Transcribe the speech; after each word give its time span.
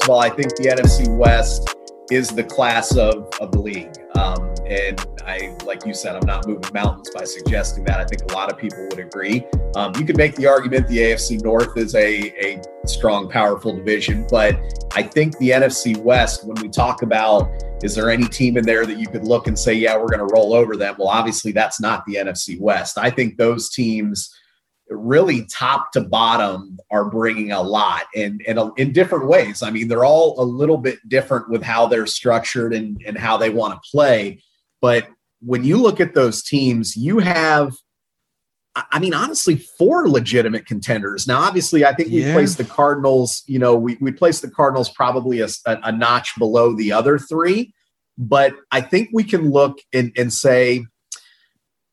first 0.00 0.08
of 0.08 0.14
all, 0.14 0.20
I 0.20 0.30
think 0.30 0.56
the 0.56 0.64
NFC 0.64 1.14
West 1.14 1.74
is 2.10 2.30
the 2.30 2.42
class 2.42 2.96
of, 2.96 3.28
of 3.38 3.52
the 3.52 3.60
league. 3.60 3.92
Um, 4.16 4.54
and 4.66 4.98
I, 5.26 5.54
like 5.66 5.84
you 5.84 5.92
said, 5.92 6.16
I'm 6.16 6.26
not 6.26 6.46
moving 6.46 6.72
mountains 6.72 7.10
by 7.14 7.24
suggesting 7.24 7.84
that. 7.84 8.00
I 8.00 8.04
think 8.06 8.22
a 8.30 8.34
lot 8.34 8.50
of 8.50 8.58
people 8.58 8.78
would 8.88 8.98
agree. 8.98 9.44
Um, 9.76 9.92
you 9.96 10.06
could 10.06 10.16
make 10.16 10.36
the 10.36 10.46
argument 10.46 10.88
the 10.88 10.98
AFC 10.98 11.42
North 11.42 11.76
is 11.76 11.94
a, 11.94 12.32
a 12.42 12.62
strong, 12.86 13.28
powerful 13.28 13.76
division, 13.76 14.26
but 14.30 14.58
I 14.94 15.02
think 15.02 15.36
the 15.36 15.50
NFC 15.50 15.98
West, 15.98 16.46
when 16.46 16.56
we 16.62 16.70
talk 16.70 17.02
about 17.02 17.50
is 17.82 17.94
there 17.94 18.10
any 18.10 18.26
team 18.26 18.56
in 18.56 18.64
there 18.64 18.86
that 18.86 18.96
you 18.96 19.06
could 19.06 19.24
look 19.24 19.48
and 19.48 19.58
say, 19.58 19.74
yeah, 19.74 19.96
we're 19.96 20.08
going 20.08 20.26
to 20.26 20.34
roll 20.34 20.54
over 20.54 20.76
them? 20.76 20.94
Well, 20.98 21.08
obviously, 21.08 21.52
that's 21.52 21.78
not 21.78 22.04
the 22.06 22.14
NFC 22.14 22.58
West. 22.58 22.96
I 22.96 23.10
think 23.10 23.36
those 23.36 23.68
teams 23.68 24.34
really 24.90 25.46
top 25.46 25.92
to 25.92 26.00
bottom 26.00 26.78
are 26.90 27.04
bringing 27.04 27.52
a 27.52 27.62
lot 27.62 28.04
and, 28.14 28.42
and 28.46 28.58
in 28.76 28.92
different 28.92 29.28
ways. 29.28 29.62
I 29.62 29.70
mean, 29.70 29.88
they're 29.88 30.04
all 30.04 30.40
a 30.40 30.44
little 30.44 30.78
bit 30.78 30.98
different 31.08 31.48
with 31.48 31.62
how 31.62 31.86
they're 31.86 32.06
structured 32.06 32.74
and, 32.74 33.00
and 33.06 33.16
how 33.16 33.36
they 33.36 33.50
want 33.50 33.74
to 33.74 33.90
play. 33.90 34.42
But 34.80 35.08
when 35.40 35.64
you 35.64 35.76
look 35.76 36.00
at 36.00 36.14
those 36.14 36.42
teams, 36.42 36.96
you 36.96 37.20
have, 37.20 37.74
I 38.74 38.98
mean, 38.98 39.14
honestly, 39.14 39.56
four 39.56 40.08
legitimate 40.08 40.66
contenders. 40.66 41.26
Now, 41.26 41.40
obviously, 41.40 41.84
I 41.84 41.94
think 41.94 42.10
we 42.10 42.24
yeah. 42.24 42.32
placed 42.32 42.58
the 42.58 42.64
Cardinals, 42.64 43.42
you 43.46 43.58
know, 43.58 43.76
we, 43.76 43.96
we 44.00 44.12
placed 44.12 44.42
the 44.42 44.50
Cardinals 44.50 44.90
probably 44.90 45.40
a, 45.40 45.48
a, 45.66 45.92
notch 45.92 46.32
below 46.38 46.74
the 46.74 46.92
other 46.92 47.18
three. 47.18 47.72
But 48.18 48.54
I 48.70 48.80
think 48.80 49.10
we 49.12 49.24
can 49.24 49.50
look 49.50 49.78
and, 49.92 50.12
and 50.16 50.32
say, 50.32 50.84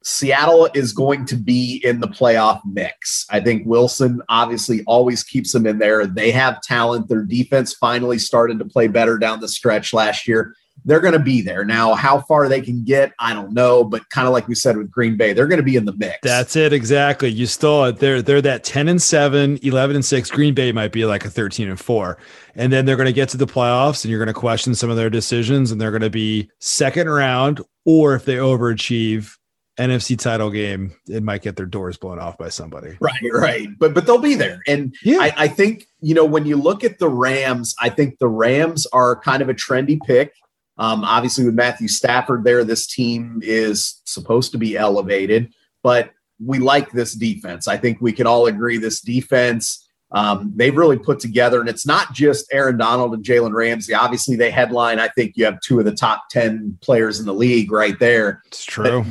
Seattle 0.08 0.70
is 0.74 0.94
going 0.94 1.26
to 1.26 1.36
be 1.36 1.82
in 1.84 2.00
the 2.00 2.08
playoff 2.08 2.62
mix. 2.66 3.26
I 3.30 3.42
think 3.42 3.68
Wilson 3.68 4.22
obviously 4.30 4.82
always 4.88 5.22
keeps 5.22 5.52
them 5.52 5.68
in 5.68 5.80
there. 5.80 6.08
They 6.08 6.32
have 6.32 6.62
talent. 6.62 7.10
Their 7.10 7.24
defense 7.24 7.74
finally 7.74 8.18
started 8.18 8.58
to 8.60 8.66
play 8.66 8.88
better 8.88 9.18
down 9.18 9.42
the 9.42 9.50
stretch 9.50 9.94
last 9.94 10.26
year. 10.26 10.56
They're 10.86 11.02
going 11.02 11.12
to 11.14 11.20
be 11.20 11.42
there. 11.42 11.66
Now, 11.66 11.94
how 11.94 12.22
far 12.22 12.48
they 12.48 12.62
can 12.62 12.86
get, 12.86 13.12
I 13.20 13.34
don't 13.34 13.52
know, 13.52 13.84
but 13.84 14.10
kind 14.10 14.28
of 14.28 14.34
like 14.34 14.48
we 14.48 14.56
said 14.56 14.78
with 14.78 14.90
Green 14.90 15.18
Bay, 15.18 15.34
they're 15.34 15.48
going 15.48 15.60
to 15.60 15.64
be 15.64 15.76
in 15.76 15.84
the 15.84 15.96
mix. 15.98 16.20
That's 16.24 16.56
it 16.56 16.72
exactly. 16.72 17.28
You 17.28 17.46
stole 17.46 17.84
it. 17.86 17.98
They're 17.98 18.22
they're 18.22 18.42
that 18.44 18.64
10 18.64 18.88
and 18.88 19.02
7, 19.02 19.60
11 19.62 19.96
and 19.98 20.06
6. 20.06 20.32
Green 20.32 20.54
Bay 20.54 20.72
might 20.72 20.94
be 20.94 21.06
like 21.06 21.26
a 21.26 21.30
13 21.30 21.68
and 21.68 21.80
4. 21.80 22.18
And 22.56 22.72
then 22.72 22.86
they're 22.86 22.96
going 22.96 23.08
to 23.08 23.14
get 23.14 23.28
to 23.30 23.38
the 23.38 23.46
playoffs 23.46 24.06
and 24.06 24.12
you're 24.12 24.24
going 24.24 24.34
to 24.34 24.40
question 24.40 24.74
some 24.74 24.90
of 24.90 24.96
their 24.96 25.10
decisions 25.10 25.72
and 25.72 25.82
they're 25.82 25.92
going 25.92 26.02
to 26.02 26.10
be 26.10 26.50
second 26.60 27.10
round 27.10 27.60
or 27.84 28.16
if 28.16 28.24
they 28.24 28.36
overachieve 28.36 29.37
NFC 29.78 30.18
title 30.18 30.50
game, 30.50 30.94
it 31.08 31.24
might 31.24 31.42
get 31.42 31.56
their 31.56 31.66
doors 31.66 31.98
blown 31.98 32.20
off 32.20 32.38
by 32.38 32.50
somebody. 32.50 32.98
Right, 33.00 33.20
right. 33.32 33.68
But 33.78 33.94
but 33.94 34.06
they'll 34.06 34.18
be 34.18 34.36
there. 34.36 34.62
And 34.68 34.96
yeah. 35.04 35.20
I, 35.20 35.34
I 35.38 35.48
think, 35.48 35.88
you 36.02 36.14
know, 36.16 36.26
when 36.26 36.46
you 36.46 36.58
look 36.58 36.84
at 36.84 37.00
the 37.00 37.10
Rams, 37.10 37.76
I 37.80 37.90
think 37.90 38.20
the 38.20 38.28
Rams 38.28 38.86
are 38.88 39.20
kind 39.20 39.42
of 39.42 39.50
a 39.50 39.54
trendy 39.54 40.00
pick. 40.06 40.34
Um, 40.80 41.04
obviously, 41.04 41.46
with 41.46 41.56
Matthew 41.56 41.88
Stafford 41.88 42.44
there, 42.44 42.64
this 42.64 42.88
team 42.88 43.40
is 43.44 44.02
supposed 44.06 44.52
to 44.52 44.58
be 44.58 44.78
elevated, 44.78 45.52
but 45.82 46.12
we 46.44 46.60
like 46.60 46.92
this 46.92 47.14
defense. 47.14 47.68
I 47.68 47.78
think 47.78 48.00
we 48.00 48.14
can 48.14 48.28
all 48.28 48.46
agree 48.46 48.78
this 48.78 49.02
defense 49.02 49.88
um, 50.12 50.54
they've 50.56 50.76
really 50.76 50.98
put 50.98 51.20
together, 51.20 51.60
and 51.60 51.68
it's 51.68 51.86
not 51.86 52.14
just 52.14 52.48
Aaron 52.54 52.78
Donald 52.78 53.14
and 53.14 53.24
Jalen 53.24 53.54
Ramsey. 53.54 53.94
Obviously, 53.94 54.36
they 54.36 54.50
headline. 54.50 55.00
I 55.00 55.10
think 55.10 55.36
you 55.36 55.44
have 55.46 55.60
two 55.60 55.80
of 55.80 55.86
the 55.86 55.94
top 55.94 56.30
ten 56.30 56.78
players 56.82 57.20
in 57.20 57.26
the 57.26 57.34
league 57.34 57.72
right 57.72 57.98
there. 58.00 58.42
It's 58.48 58.64
true. 58.64 59.06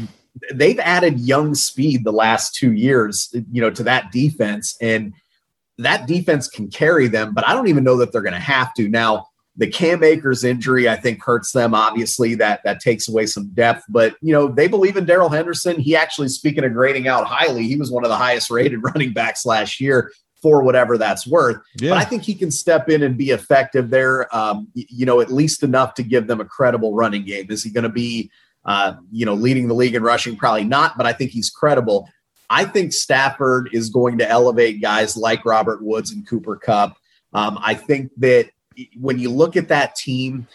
They've 0.52 0.78
added 0.78 1.20
young 1.20 1.54
speed 1.54 2.04
the 2.04 2.12
last 2.12 2.54
two 2.54 2.72
years, 2.72 3.34
you 3.50 3.60
know, 3.60 3.70
to 3.70 3.82
that 3.84 4.12
defense, 4.12 4.76
and 4.80 5.12
that 5.78 6.06
defense 6.06 6.48
can 6.48 6.68
carry 6.68 7.08
them. 7.08 7.34
But 7.34 7.46
I 7.46 7.54
don't 7.54 7.68
even 7.68 7.84
know 7.84 7.96
that 7.98 8.12
they're 8.12 8.22
going 8.22 8.32
to 8.34 8.40
have 8.40 8.74
to 8.74 8.88
now. 8.88 9.26
The 9.58 9.66
Cam 9.66 10.04
Akers 10.04 10.44
injury, 10.44 10.86
I 10.86 10.96
think, 10.96 11.22
hurts 11.24 11.52
them. 11.52 11.72
Obviously, 11.72 12.34
that 12.34 12.60
that 12.64 12.80
takes 12.80 13.08
away 13.08 13.24
some 13.24 13.48
depth. 13.54 13.84
But 13.88 14.14
you 14.20 14.32
know, 14.32 14.48
they 14.48 14.68
believe 14.68 14.98
in 14.98 15.06
Darrell 15.06 15.30
Henderson. 15.30 15.80
He 15.80 15.96
actually, 15.96 16.28
speaking 16.28 16.62
of 16.62 16.74
grading 16.74 17.08
out 17.08 17.26
highly, 17.26 17.66
he 17.66 17.76
was 17.76 17.90
one 17.90 18.04
of 18.04 18.10
the 18.10 18.16
highest 18.16 18.50
rated 18.50 18.82
running 18.82 19.14
backs 19.14 19.46
last 19.46 19.80
year 19.80 20.12
for 20.42 20.62
whatever 20.62 20.98
that's 20.98 21.26
worth. 21.26 21.56
Yeah. 21.80 21.90
But 21.90 21.98
I 21.98 22.04
think 22.04 22.22
he 22.22 22.34
can 22.34 22.50
step 22.50 22.88
in 22.90 23.02
and 23.02 23.16
be 23.16 23.30
effective 23.30 23.90
there. 23.90 24.34
Um, 24.36 24.68
you 24.74 25.06
know, 25.06 25.20
at 25.20 25.32
least 25.32 25.62
enough 25.62 25.94
to 25.94 26.02
give 26.02 26.26
them 26.26 26.40
a 26.40 26.44
credible 26.44 26.94
running 26.94 27.24
game. 27.24 27.46
Is 27.48 27.62
he 27.62 27.70
going 27.70 27.84
to 27.84 27.88
be 27.88 28.30
uh, 28.66 28.94
you 29.12 29.24
know, 29.24 29.34
leading 29.34 29.68
the 29.68 29.74
league 29.74 29.94
in 29.94 30.02
rushing, 30.02 30.36
probably 30.36 30.64
not, 30.64 30.96
but 30.96 31.06
I 31.06 31.12
think 31.12 31.30
he's 31.30 31.48
credible. 31.48 32.08
I 32.50 32.64
think 32.64 32.92
Stafford 32.92 33.70
is 33.72 33.90
going 33.90 34.18
to 34.18 34.28
elevate 34.28 34.82
guys 34.82 35.16
like 35.16 35.44
Robert 35.44 35.82
Woods 35.82 36.10
and 36.10 36.26
Cooper 36.26 36.56
Kupp. 36.56 36.96
Um, 37.32 37.58
I 37.62 37.74
think 37.74 38.10
that 38.18 38.50
when 38.98 39.18
you 39.18 39.30
look 39.30 39.56
at 39.56 39.68
that 39.68 39.94
team, 39.94 40.46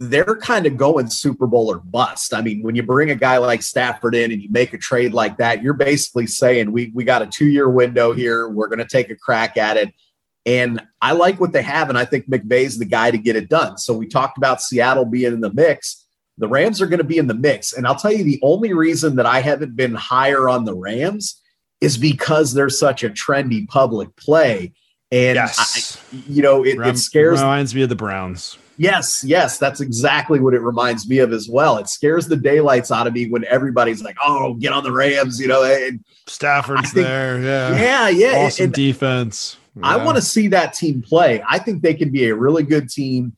they're 0.00 0.36
kind 0.36 0.66
of 0.66 0.76
going 0.76 1.10
Super 1.10 1.46
Bowl 1.46 1.70
or 1.70 1.78
bust. 1.78 2.34
I 2.34 2.40
mean, 2.40 2.62
when 2.62 2.76
you 2.76 2.82
bring 2.82 3.10
a 3.10 3.16
guy 3.16 3.38
like 3.38 3.62
Stafford 3.62 4.14
in 4.14 4.30
and 4.30 4.40
you 4.40 4.48
make 4.50 4.72
a 4.72 4.78
trade 4.78 5.12
like 5.12 5.38
that, 5.38 5.62
you're 5.62 5.74
basically 5.74 6.26
saying 6.26 6.70
we 6.70 6.92
we 6.94 7.02
got 7.02 7.22
a 7.22 7.26
two 7.26 7.48
year 7.48 7.68
window 7.68 8.12
here. 8.12 8.48
We're 8.48 8.68
going 8.68 8.78
to 8.78 8.86
take 8.86 9.10
a 9.10 9.16
crack 9.16 9.56
at 9.56 9.76
it. 9.76 9.92
And 10.46 10.80
I 11.02 11.12
like 11.12 11.40
what 11.40 11.52
they 11.52 11.62
have, 11.62 11.88
and 11.88 11.98
I 11.98 12.04
think 12.04 12.30
McVay's 12.30 12.78
the 12.78 12.84
guy 12.84 13.10
to 13.10 13.18
get 13.18 13.36
it 13.36 13.48
done. 13.48 13.76
So 13.76 13.92
we 13.92 14.06
talked 14.06 14.38
about 14.38 14.62
Seattle 14.62 15.04
being 15.04 15.32
in 15.32 15.40
the 15.40 15.52
mix 15.52 16.06
the 16.38 16.48
Rams 16.48 16.80
are 16.80 16.86
going 16.86 16.98
to 16.98 17.04
be 17.04 17.18
in 17.18 17.26
the 17.26 17.34
mix. 17.34 17.72
And 17.72 17.86
I'll 17.86 17.96
tell 17.96 18.12
you, 18.12 18.24
the 18.24 18.40
only 18.42 18.72
reason 18.72 19.16
that 19.16 19.26
I 19.26 19.40
haven't 19.40 19.76
been 19.76 19.94
higher 19.94 20.48
on 20.48 20.64
the 20.64 20.74
Rams 20.74 21.40
is 21.80 21.98
because 21.98 22.54
they're 22.54 22.70
such 22.70 23.04
a 23.04 23.10
trendy 23.10 23.68
public 23.68 24.14
play. 24.16 24.72
And, 25.10 25.36
yes. 25.36 25.98
I, 26.12 26.16
you 26.28 26.42
know, 26.42 26.64
it, 26.64 26.78
Ram- 26.78 26.90
it 26.90 26.98
scares 26.98 27.40
reminds 27.40 27.74
me 27.74 27.82
of 27.82 27.88
the 27.88 27.96
Browns. 27.96 28.58
Yes, 28.78 29.24
yes, 29.24 29.58
that's 29.58 29.80
exactly 29.80 30.38
what 30.38 30.54
it 30.54 30.60
reminds 30.60 31.08
me 31.08 31.18
of 31.18 31.32
as 31.32 31.48
well. 31.48 31.78
It 31.78 31.88
scares 31.88 32.28
the 32.28 32.36
daylights 32.36 32.92
out 32.92 33.08
of 33.08 33.12
me 33.12 33.28
when 33.28 33.44
everybody's 33.46 34.04
like, 34.04 34.16
"Oh, 34.24 34.54
get 34.54 34.72
on 34.72 34.84
the 34.84 34.92
Rams," 34.92 35.40
you 35.40 35.48
know. 35.48 35.64
And 35.64 36.04
Stafford's 36.28 36.92
think, 36.92 37.04
there, 37.04 37.40
yeah, 37.40 37.76
yeah, 37.76 38.08
yeah. 38.08 38.46
Awesome 38.46 38.66
and 38.66 38.72
defense. 38.72 39.56
Yeah. 39.74 39.82
I 39.84 40.04
want 40.04 40.14
to 40.14 40.22
see 40.22 40.46
that 40.48 40.74
team 40.74 41.02
play. 41.02 41.42
I 41.48 41.58
think 41.58 41.82
they 41.82 41.94
can 41.94 42.10
be 42.10 42.28
a 42.28 42.36
really 42.36 42.62
good 42.62 42.88
team. 42.88 43.32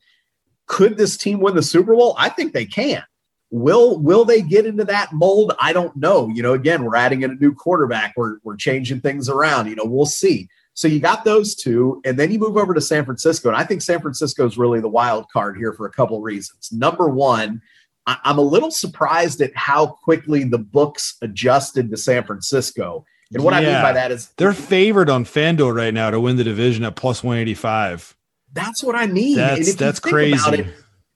Could 0.71 0.95
this 0.95 1.17
team 1.17 1.41
win 1.41 1.53
the 1.53 1.61
Super 1.61 1.93
Bowl? 1.93 2.15
I 2.17 2.29
think 2.29 2.53
they 2.53 2.65
can. 2.65 3.03
Will 3.49 3.99
will 3.99 4.23
they 4.23 4.41
get 4.41 4.65
into 4.65 4.85
that 4.85 5.11
mold? 5.11 5.51
I 5.59 5.73
don't 5.73 5.93
know. 5.97 6.29
You 6.29 6.41
know, 6.41 6.53
again, 6.53 6.85
we're 6.85 6.95
adding 6.95 7.23
in 7.23 7.31
a 7.31 7.35
new 7.35 7.53
quarterback. 7.53 8.13
We're 8.15 8.37
we're 8.45 8.55
changing 8.55 9.01
things 9.01 9.27
around. 9.27 9.67
You 9.67 9.75
know, 9.75 9.83
we'll 9.83 10.05
see. 10.05 10.47
So 10.73 10.87
you 10.87 11.01
got 11.01 11.25
those 11.25 11.55
two, 11.55 12.01
and 12.05 12.17
then 12.17 12.31
you 12.31 12.39
move 12.39 12.55
over 12.55 12.73
to 12.73 12.79
San 12.79 13.03
Francisco, 13.03 13.49
and 13.49 13.57
I 13.57 13.65
think 13.65 13.81
San 13.81 13.99
Francisco 13.99 14.47
is 14.47 14.57
really 14.57 14.79
the 14.79 14.87
wild 14.87 15.25
card 15.33 15.57
here 15.57 15.73
for 15.73 15.85
a 15.85 15.91
couple 15.91 16.15
of 16.15 16.23
reasons. 16.23 16.71
Number 16.71 17.09
one, 17.09 17.61
I, 18.07 18.17
I'm 18.23 18.37
a 18.37 18.41
little 18.41 18.71
surprised 18.71 19.41
at 19.41 19.51
how 19.53 19.87
quickly 19.87 20.45
the 20.45 20.57
books 20.57 21.17
adjusted 21.21 21.89
to 21.91 21.97
San 21.97 22.23
Francisco. 22.23 23.03
And 23.33 23.43
what 23.43 23.53
yeah. 23.53 23.59
I 23.59 23.73
mean 23.73 23.81
by 23.81 23.91
that 23.91 24.11
is 24.11 24.29
they're 24.37 24.53
favored 24.53 25.09
on 25.09 25.25
FanDuel 25.25 25.75
right 25.75 25.93
now 25.93 26.11
to 26.11 26.19
win 26.21 26.37
the 26.37 26.45
division 26.45 26.85
at 26.85 26.95
plus 26.95 27.21
185. 27.21 28.15
That's 28.53 28.83
what 28.83 28.95
I 28.95 29.07
mean. 29.07 29.37
That's 29.37 29.75
that's 29.75 29.99
crazy. 29.99 30.37
It, 30.51 30.67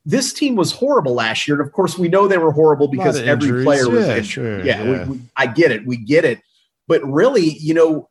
this 0.06 0.34
team 0.34 0.56
was 0.56 0.72
horrible 0.72 1.14
last 1.14 1.48
year, 1.48 1.60
and 1.60 1.68
of 1.68 1.74
course 1.74 1.98
we 1.98 2.08
know 2.08 2.28
they 2.28 2.38
were 2.38 2.52
horrible 2.52 2.88
because 2.88 3.18
every 3.18 3.48
injuries. 3.48 3.66
player 3.66 3.90
was. 3.90 4.08
Yeah, 4.08 4.22
sure, 4.22 4.64
yeah, 4.64 4.84
yeah. 4.84 5.06
We, 5.06 5.12
we, 5.16 5.22
I 5.36 5.48
get 5.48 5.72
it. 5.72 5.86
We 5.86 5.98
get 5.98 6.26
it. 6.26 6.40
But 6.88 7.04
really, 7.04 7.58
you 7.58 7.74
know, 7.74 8.08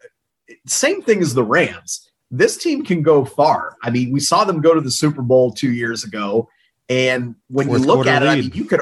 same 0.67 1.03
thing 1.03 1.21
as 1.21 1.35
the 1.35 1.45
Rams. 1.45 2.11
This 2.31 2.57
team 2.57 2.85
can 2.85 3.03
go 3.03 3.25
far. 3.25 3.77
I 3.85 3.91
mean, 3.91 4.11
we 4.11 4.19
saw 4.19 4.45
them 4.45 4.61
go 4.61 4.75
to 4.75 4.81
the 4.81 4.91
Super 4.91 5.23
Bowl 5.23 5.53
two 5.53 5.71
years 5.71 6.03
ago, 6.03 6.49
and 6.89 7.37
when 7.49 7.69
Fourth 7.69 7.81
you 7.83 7.87
look 7.87 8.07
at 8.07 8.23
it, 8.23 8.27
I 8.27 8.41
mean, 8.41 8.51
you 8.53 8.65
could 8.65 8.81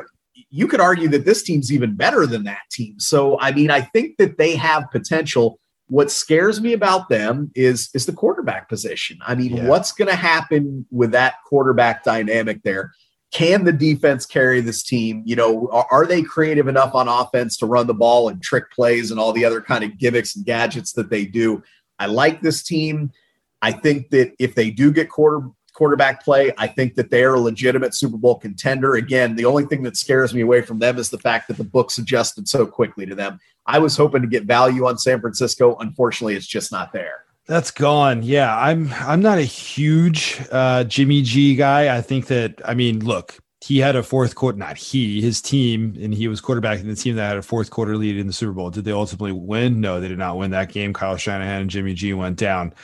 you 0.53 0.67
could 0.69 0.81
argue 0.81 1.09
that 1.09 1.25
this 1.25 1.43
team's 1.43 1.73
even 1.73 1.95
better 1.95 2.27
than 2.27 2.45
that 2.45 2.61
team. 2.71 2.99
So, 3.01 3.39
I 3.41 3.53
mean, 3.53 3.71
I 3.71 3.81
think 3.81 4.19
that 4.19 4.37
they 4.37 4.55
have 4.57 4.85
potential 4.91 5.59
what 5.93 6.11
scares 6.11 6.59
me 6.59 6.73
about 6.73 7.11
them 7.11 7.51
is 7.55 7.91
is 7.93 8.07
the 8.07 8.15
quarterback 8.15 8.67
position. 8.67 9.19
I 9.27 9.35
mean, 9.35 9.59
yeah. 9.59 9.69
what's 9.69 9.93
going 9.93 10.09
to 10.09 10.17
happen 10.17 10.87
with 10.91 11.13
that 11.13 11.35
quarterback 11.45 12.03
dynamic 12.03 12.63
there? 12.63 12.93
Can 13.31 13.65
the 13.65 13.75
defense 13.75 14.25
carry 14.25 14.63
this 14.63 14.83
team? 14.83 15.23
You 15.27 15.37
know, 15.37 15.69
are, 15.71 15.87
are, 15.91 16.07
they 16.07 16.23
creative 16.23 16.67
enough 16.67 16.95
on 16.95 17.09
offense 17.09 17.59
to 17.59 17.67
run 17.67 17.89
the 17.89 17.95
ball 17.95 18.31
and 18.31 18.43
trick 18.43 18.71
plays 18.71 19.11
and 19.11 19.21
all 19.21 19.35
the 19.35 19.45
other 19.45 19.61
kind 19.61 19.85
of 19.85 19.99
gimmicks 19.99 20.35
and 20.35 20.47
gadgets 20.47 20.93
that 20.95 21.11
they 21.11 21.27
do? 21.27 21.63
I 21.99 22.07
like 22.07 22.41
this 22.41 22.63
team. 22.63 23.13
I 23.61 23.73
think 23.73 24.09
that 24.11 24.33
if 24.39 24.55
they 24.55 24.71
do 24.71 24.93
get 24.93 25.11
quarter 25.11 25.47
quarterback 25.73 26.25
play. 26.25 26.53
I 26.59 26.67
think 26.67 26.95
that 26.95 27.11
they 27.11 27.25
are 27.25 27.35
a 27.35 27.41
legitimate 27.41 27.95
Super 27.95 28.17
Bowl 28.17 28.39
contender. 28.39 28.95
Again, 28.95 29.35
the 29.37 29.45
only 29.45 29.65
thing 29.65 29.83
that 29.85 29.97
scares 29.97 30.35
me 30.35 30.43
away 30.43 30.63
from 30.63 30.79
them 30.79 30.99
is 30.99 31.11
the 31.11 31.19
fact 31.19 31.49
that 31.49 31.57
the 31.57 31.65
books 31.65 31.99
adjusted 31.99 32.49
so 32.49 32.67
quickly 32.67 33.07
to 33.07 33.15
them. 33.15 33.41
I 33.67 33.79
was 33.79 33.97
hoping 33.97 34.23
to 34.23 34.29
get 34.29 34.45
value 34.45 34.87
on 34.87 34.99
San 34.99 35.21
Francisco. 35.21 35.77
Unfortunately, 35.81 36.35
it's 36.35 36.47
just 36.47 36.73
not 36.73 36.93
there. 36.93 37.25
That's 37.47 37.71
gone. 37.71 38.23
Yeah, 38.23 38.57
I'm 38.57 38.93
I'm 38.95 39.21
not 39.21 39.39
a 39.39 39.43
huge 39.43 40.41
uh, 40.53 40.85
Jimmy 40.85 41.23
G 41.23 41.57
guy. 41.57 41.97
I 41.97 42.01
think 42.01 42.27
that 42.27 42.61
I 42.65 42.75
mean, 42.75 43.05
look, 43.05 43.39
he 43.61 43.79
had 43.79 43.97
a 43.97 44.03
fourth 44.03 44.35
quarter, 44.35 44.59
not 44.59 44.77
he, 44.77 45.21
his 45.21 45.41
team, 45.41 45.97
and 46.01 46.15
he 46.15 46.29
was 46.29 46.41
quarterbacking 46.41 46.87
the 46.87 46.95
team 46.95 47.17
that 47.17 47.29
had 47.29 47.37
a 47.37 47.43
fourth 47.43 47.71
quarter 47.71 47.97
lead 47.97 48.17
in 48.17 48.27
the 48.27 48.33
Super 48.33 48.53
Bowl. 48.53 48.71
Did 48.71 48.85
they 48.85 48.93
ultimately 48.93 49.33
win? 49.33 49.81
No, 49.81 50.01
they 50.01 50.09
did 50.09 50.19
not 50.19 50.37
win 50.37 50.53
that 50.53 50.73
game. 50.73 50.93
Kyle 50.93 51.17
Shanahan 51.17 51.63
and 51.63 51.71
Jimmy 51.71 51.95
G 51.95 52.13
went 52.13 52.39
down. 52.39 52.75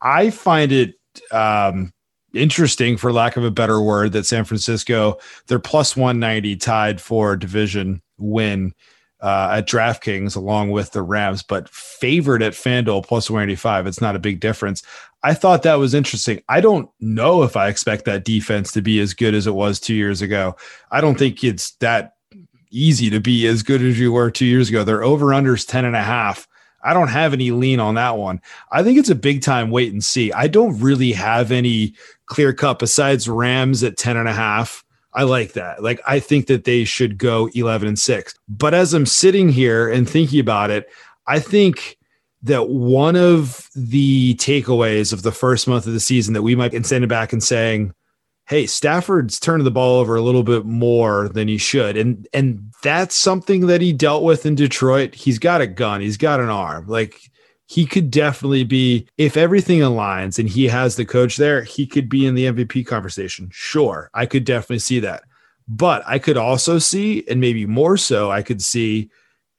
I 0.00 0.30
find 0.30 0.70
it 0.70 0.94
um, 1.30 1.92
interesting, 2.34 2.96
for 2.96 3.12
lack 3.12 3.36
of 3.36 3.44
a 3.44 3.50
better 3.50 3.80
word, 3.80 4.12
that 4.12 4.26
San 4.26 4.44
Francisco, 4.44 5.18
they're 5.46 5.58
plus 5.58 5.96
190 5.96 6.56
tied 6.56 7.00
for 7.00 7.36
division 7.36 8.02
win 8.18 8.74
uh, 9.20 9.54
at 9.56 9.66
DraftKings 9.66 10.36
along 10.36 10.70
with 10.70 10.92
the 10.92 11.02
Rams, 11.02 11.42
but 11.42 11.68
favored 11.70 12.42
at 12.42 12.52
FanDuel 12.52 13.06
plus 13.06 13.30
185. 13.30 13.86
It's 13.86 14.00
not 14.00 14.16
a 14.16 14.18
big 14.18 14.40
difference. 14.40 14.82
I 15.22 15.32
thought 15.32 15.62
that 15.62 15.76
was 15.76 15.94
interesting. 15.94 16.42
I 16.50 16.60
don't 16.60 16.90
know 17.00 17.42
if 17.42 17.56
I 17.56 17.68
expect 17.68 18.04
that 18.04 18.24
defense 18.24 18.70
to 18.72 18.82
be 18.82 19.00
as 19.00 19.14
good 19.14 19.34
as 19.34 19.46
it 19.46 19.54
was 19.54 19.80
two 19.80 19.94
years 19.94 20.20
ago. 20.20 20.56
I 20.90 21.00
don't 21.00 21.18
think 21.18 21.42
it's 21.42 21.70
that 21.76 22.16
easy 22.70 23.08
to 23.08 23.20
be 23.20 23.46
as 23.46 23.62
good 23.62 23.80
as 23.80 23.98
you 23.98 24.12
were 24.12 24.30
two 24.30 24.44
years 24.44 24.68
ago. 24.68 24.84
Their 24.84 25.02
over 25.02 25.26
unders 25.26 25.66
10 25.66 25.86
and 25.86 25.96
a 25.96 26.02
half. 26.02 26.46
I 26.82 26.92
don't 26.92 27.08
have 27.08 27.32
any 27.32 27.50
lean 27.50 27.80
on 27.80 27.94
that 27.94 28.18
one. 28.18 28.42
I 28.70 28.82
think 28.82 28.98
it's 28.98 29.08
a 29.08 29.14
big 29.14 29.40
time 29.40 29.70
wait 29.70 29.92
and 29.92 30.04
see. 30.04 30.30
I 30.32 30.48
don't 30.48 30.78
really 30.78 31.12
have 31.12 31.50
any 31.50 31.94
clear 32.26 32.52
cut 32.52 32.78
besides 32.78 33.28
Rams 33.28 33.82
at 33.82 33.96
10 33.96 34.16
and 34.16 34.28
a 34.28 34.32
half. 34.32 34.84
I 35.12 35.22
like 35.22 35.52
that. 35.52 35.82
Like, 35.82 36.00
I 36.06 36.18
think 36.18 36.48
that 36.48 36.64
they 36.64 36.84
should 36.84 37.18
go 37.18 37.48
11 37.54 37.86
and 37.86 37.98
six. 37.98 38.34
But 38.48 38.74
as 38.74 38.94
I'm 38.94 39.06
sitting 39.06 39.48
here 39.48 39.88
and 39.88 40.08
thinking 40.08 40.40
about 40.40 40.70
it, 40.70 40.88
I 41.26 41.38
think 41.38 41.98
that 42.42 42.68
one 42.68 43.16
of 43.16 43.70
the 43.74 44.34
takeaways 44.34 45.12
of 45.12 45.22
the 45.22 45.32
first 45.32 45.66
month 45.66 45.86
of 45.86 45.92
the 45.92 46.00
season 46.00 46.34
that 46.34 46.42
we 46.42 46.54
might 46.54 46.72
be 46.72 46.82
standing 46.82 47.08
back 47.08 47.32
and 47.32 47.42
saying, 47.42 47.94
hey, 48.46 48.66
Stafford's 48.66 49.40
turning 49.40 49.64
the 49.64 49.70
ball 49.70 50.00
over 50.00 50.16
a 50.16 50.22
little 50.22 50.42
bit 50.42 50.66
more 50.66 51.28
than 51.30 51.48
he 51.48 51.56
should. 51.56 51.96
And 51.96 52.28
and 52.32 52.72
that's 52.82 53.14
something 53.14 53.66
that 53.68 53.80
he 53.80 53.92
dealt 53.92 54.22
with 54.22 54.44
in 54.44 54.54
Detroit. 54.54 55.14
He's 55.14 55.38
got 55.38 55.62
a 55.62 55.66
gun, 55.66 56.00
he's 56.00 56.18
got 56.18 56.40
an 56.40 56.50
arm. 56.50 56.86
Like 56.86 57.30
he 57.66 57.86
could 57.86 58.10
definitely 58.10 58.64
be 58.64 59.06
if 59.16 59.36
everything 59.36 59.80
aligns 59.80 60.38
and 60.38 60.48
he 60.48 60.68
has 60.68 60.96
the 60.96 61.04
coach 61.04 61.36
there, 61.36 61.62
he 61.62 61.86
could 61.86 62.08
be 62.08 62.26
in 62.26 62.34
the 62.34 62.46
MVP 62.46 62.86
conversation. 62.86 63.48
Sure, 63.52 64.10
I 64.14 64.26
could 64.26 64.44
definitely 64.44 64.80
see 64.80 65.00
that. 65.00 65.22
But 65.66 66.02
I 66.06 66.18
could 66.18 66.36
also 66.36 66.78
see 66.78 67.24
and 67.28 67.40
maybe 67.40 67.66
more 67.66 67.96
so, 67.96 68.30
I 68.30 68.42
could 68.42 68.62
see 68.62 69.10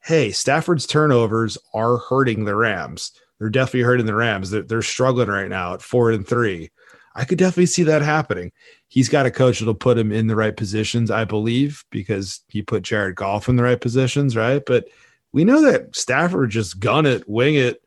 hey, 0.04 0.30
Stafford's 0.30 0.86
turnovers 0.86 1.58
are 1.74 1.96
hurting 1.96 2.44
the 2.44 2.54
Rams. 2.54 3.10
They're 3.40 3.50
definitely 3.50 3.82
hurting 3.82 4.06
the 4.06 4.14
Rams. 4.14 4.50
They're, 4.50 4.62
they're 4.62 4.80
struggling 4.80 5.26
right 5.26 5.48
now 5.48 5.74
at 5.74 5.82
4 5.82 6.12
and 6.12 6.24
3. 6.24 6.70
I 7.16 7.24
could 7.24 7.38
definitely 7.38 7.66
see 7.66 7.82
that 7.82 8.02
happening 8.02 8.52
he's 8.88 9.08
got 9.08 9.26
a 9.26 9.30
coach 9.30 9.58
that'll 9.58 9.74
put 9.74 9.98
him 9.98 10.12
in 10.12 10.26
the 10.26 10.36
right 10.36 10.56
positions, 10.56 11.10
I 11.10 11.24
believe, 11.24 11.84
because 11.90 12.40
he 12.48 12.62
put 12.62 12.82
Jared 12.82 13.16
Goff 13.16 13.48
in 13.48 13.56
the 13.56 13.62
right 13.62 13.80
positions, 13.80 14.36
right? 14.36 14.62
But 14.64 14.88
we 15.32 15.44
know 15.44 15.60
that 15.62 15.94
Stafford 15.94 16.50
just 16.50 16.80
gun 16.80 17.06
it, 17.06 17.28
wing 17.28 17.56
it. 17.56 17.82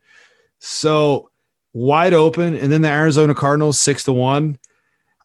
So 0.60 1.30
wide 1.72 2.14
open. 2.14 2.56
And 2.56 2.72
then 2.72 2.82
the 2.82 2.88
Arizona 2.88 3.34
Cardinals, 3.34 3.80
six 3.80 4.04
to 4.04 4.12
one. 4.12 4.58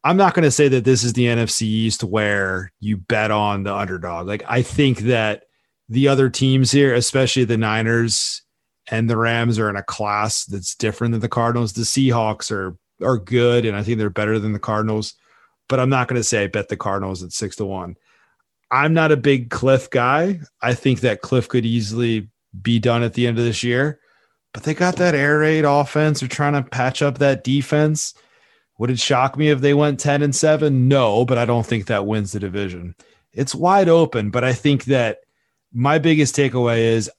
I'm 0.04 0.18
not 0.18 0.34
going 0.36 0.44
to 0.44 0.52
say 0.52 0.68
that 0.68 0.84
this 0.84 1.04
is 1.04 1.14
the 1.14 1.26
NFC 1.26 1.64
East 1.64 2.04
where 2.04 2.72
you 2.80 2.98
bet 2.98 3.32
on 3.32 3.64
the 3.64 3.74
underdog. 3.74 4.28
Like, 4.28 4.44
I 4.48 4.62
think 4.62 5.00
that 5.00 5.44
the 5.90 6.08
other 6.08 6.30
teams 6.30 6.72
here, 6.72 6.94
especially 6.94 7.44
the 7.44 7.58
Niners 7.58 8.44
and 8.90 9.10
the 9.10 9.18
Rams, 9.18 9.58
are 9.58 9.70
in 9.70 9.76
a 9.76 9.84
class 9.84 10.46
that's 10.46 10.76
different 10.76 11.14
than 11.14 11.22
the 11.22 11.30
Cardinals. 11.30 11.74
The 11.74 11.82
Seahawks 11.82 12.52
are 12.52 12.78
are 13.04 13.18
good, 13.18 13.66
and 13.66 13.76
I 13.76 13.84
think 13.84 13.98
they're 13.98 14.10
better 14.10 14.40
than 14.40 14.54
the 14.54 14.60
Cardinals 14.60 15.16
but 15.68 15.80
I'm 15.80 15.90
not 15.90 16.08
going 16.08 16.20
to 16.20 16.24
say 16.24 16.44
I 16.44 16.48
bet 16.48 16.70
the 16.70 16.78
Cardinals 16.78 17.24
at 17.24 17.32
six 17.32 17.56
to 17.58 17.66
one. 17.66 17.96
I'm 18.72 18.94
not 18.94 19.12
a 19.12 19.18
big 19.18 19.50
Kliff 19.50 19.90
guy. 19.90 20.40
I 20.62 20.74
think 20.74 21.02
that 21.02 21.22
Kliff 21.22 21.48
could 21.48 21.66
easily 21.66 22.30
be 22.62 22.80
done 22.80 23.04
at 23.04 23.14
the 23.14 23.28
end 23.28 23.38
of 23.38 23.46
this 23.46 23.64
year, 23.64 24.00
but 24.56 24.64
they 24.64 24.74
got 24.74 24.96
that 24.96 25.16
air 25.16 25.40
raid 25.40 25.66
offense. 25.66 26.22
They're 26.22 26.30
trying 26.30 26.54
to 26.54 26.64
patch 26.64 27.02
up 27.02 27.18
that 27.18 27.44
defense. 27.44 28.14
Would 28.78 28.90
it 28.90 29.00
shock 29.02 29.36
me 29.38 29.50
if 29.50 29.60
they 29.60 29.74
went 29.74 30.00
10 30.00 30.22
and 30.22 30.34
7? 30.34 30.88
No, 30.88 31.26
but 31.26 31.38
I 31.38 31.44
don't 31.44 31.66
think 31.66 31.88
that 31.88 32.06
wins 32.06 32.32
the 32.32 32.40
division. 32.40 32.96
It's 33.34 33.54
wide 33.54 33.90
open, 33.90 34.30
but 34.30 34.46
I 34.46 34.54
think 34.54 34.86
that 34.86 35.18
my 35.74 36.00
biggest 36.00 36.38
takeaway 36.38 36.78
is 36.78 37.12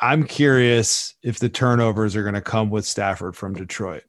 I'm 0.00 0.24
curious 0.24 1.14
if 1.22 1.40
the 1.40 1.50
turnovers 1.50 2.16
are 2.16 2.22
going 2.22 2.36
to 2.36 2.40
come 2.40 2.70
with 2.70 2.86
Stafford 2.86 3.36
from 3.36 3.52
Detroit. 3.52 4.04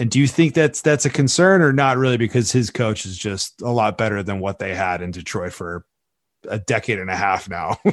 And 0.00 0.10
do 0.10 0.18
you 0.18 0.26
think 0.26 0.54
that's 0.54 0.82
that's 0.82 1.06
a 1.06 1.10
concern 1.10 1.62
or 1.62 1.72
not 1.72 1.98
really 1.98 2.16
because 2.16 2.50
his 2.50 2.68
coach 2.68 3.06
is 3.06 3.16
just 3.16 3.62
a 3.62 3.70
lot 3.70 3.96
better 3.96 4.24
than 4.24 4.40
what 4.40 4.58
they 4.58 4.74
had 4.74 5.02
in 5.02 5.12
Detroit 5.12 5.52
for 5.52 5.86
a 6.48 6.58
decade 6.58 6.98
and 6.98 7.10
a 7.10 7.16
half 7.16 7.48
now? 7.48 7.78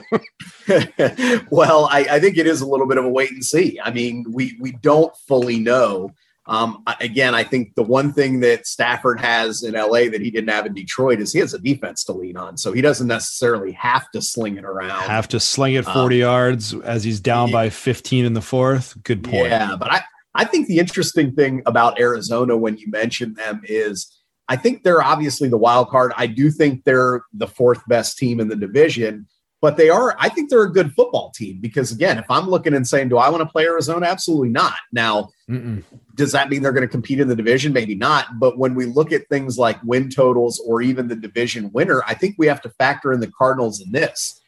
well, 1.49 1.87
I, 1.91 2.05
I, 2.11 2.19
think 2.19 2.37
it 2.37 2.47
is 2.47 2.61
a 2.61 2.67
little 2.67 2.87
bit 2.87 2.97
of 2.97 3.05
a 3.05 3.09
wait 3.09 3.31
and 3.31 3.43
see. 3.43 3.79
I 3.83 3.91
mean, 3.91 4.25
we 4.29 4.57
we 4.59 4.71
don't 4.71 5.15
fully 5.27 5.59
know. 5.59 6.11
Um, 6.45 6.83
again, 6.99 7.33
I 7.33 7.43
think 7.43 7.73
the 7.75 7.83
one 7.83 8.11
thing 8.11 8.41
that 8.41 8.67
Stafford 8.67 9.21
has 9.21 9.63
in 9.63 9.75
LA 9.75 10.09
that 10.09 10.19
he 10.19 10.29
didn't 10.29 10.49
have 10.49 10.65
in 10.65 10.73
Detroit 10.73 11.21
is 11.21 11.31
he 11.31 11.39
has 11.39 11.53
a 11.53 11.59
defense 11.59 12.03
to 12.05 12.11
lean 12.11 12.35
on. 12.35 12.57
So 12.57 12.73
he 12.73 12.81
doesn't 12.81 13.07
necessarily 13.07 13.71
have 13.73 14.11
to 14.11 14.21
sling 14.21 14.57
it 14.57 14.65
around. 14.65 15.03
Have 15.03 15.29
to 15.29 15.39
sling 15.39 15.75
it 15.75 15.85
40 15.85 16.01
um, 16.01 16.11
yards 16.11 16.73
as 16.73 17.05
he's 17.05 17.21
down 17.21 17.47
yeah, 17.47 17.53
by 17.53 17.69
15 17.69 18.25
in 18.25 18.33
the 18.33 18.41
fourth. 18.41 19.01
Good 19.03 19.23
point. 19.23 19.47
Yeah, 19.47 19.77
but 19.77 19.89
I, 19.89 20.03
I 20.35 20.43
think 20.43 20.67
the 20.67 20.79
interesting 20.79 21.33
thing 21.33 21.61
about 21.65 21.99
Arizona 21.99 22.57
when 22.57 22.77
you 22.77 22.89
mention 22.89 23.35
them 23.35 23.61
is 23.63 24.22
I 24.49 24.55
think 24.55 24.83
they're 24.83 25.01
obviously 25.01 25.47
the 25.47 25.57
wild 25.57 25.89
card. 25.89 26.11
I 26.17 26.27
do 26.27 26.51
think 26.51 26.83
they're 26.83 27.23
the 27.33 27.47
fourth 27.47 27.81
best 27.87 28.17
team 28.17 28.39
in 28.39 28.49
the 28.49 28.55
division, 28.55 29.27
but 29.61 29.77
they 29.77 29.89
are, 29.89 30.15
I 30.19 30.27
think 30.27 30.49
they're 30.49 30.63
a 30.63 30.71
good 30.71 30.93
football 30.93 31.31
team 31.31 31.59
because, 31.61 31.91
again, 31.91 32.17
if 32.17 32.25
I'm 32.29 32.49
looking 32.49 32.73
and 32.73 32.85
saying, 32.85 33.09
do 33.09 33.17
I 33.17 33.29
want 33.29 33.41
to 33.41 33.49
play 33.49 33.63
Arizona? 33.63 34.05
Absolutely 34.05 34.49
not. 34.49 34.75
Now, 34.91 35.29
Mm-mm. 35.49 35.83
does 36.15 36.33
that 36.33 36.49
mean 36.49 36.61
they're 36.61 36.73
going 36.73 36.81
to 36.81 36.87
compete 36.89 37.21
in 37.21 37.29
the 37.29 37.35
division? 37.35 37.71
Maybe 37.71 37.95
not. 37.95 38.39
But 38.39 38.57
when 38.57 38.75
we 38.75 38.85
look 38.85 39.13
at 39.13 39.29
things 39.29 39.57
like 39.57 39.81
win 39.83 40.09
totals 40.09 40.59
or 40.67 40.81
even 40.81 41.07
the 41.07 41.15
division 41.15 41.71
winner, 41.71 42.03
I 42.05 42.13
think 42.13 42.35
we 42.37 42.47
have 42.47 42.61
to 42.63 42.69
factor 42.71 43.13
in 43.13 43.21
the 43.21 43.31
Cardinals 43.31 43.81
in 43.81 43.91
this 43.93 44.41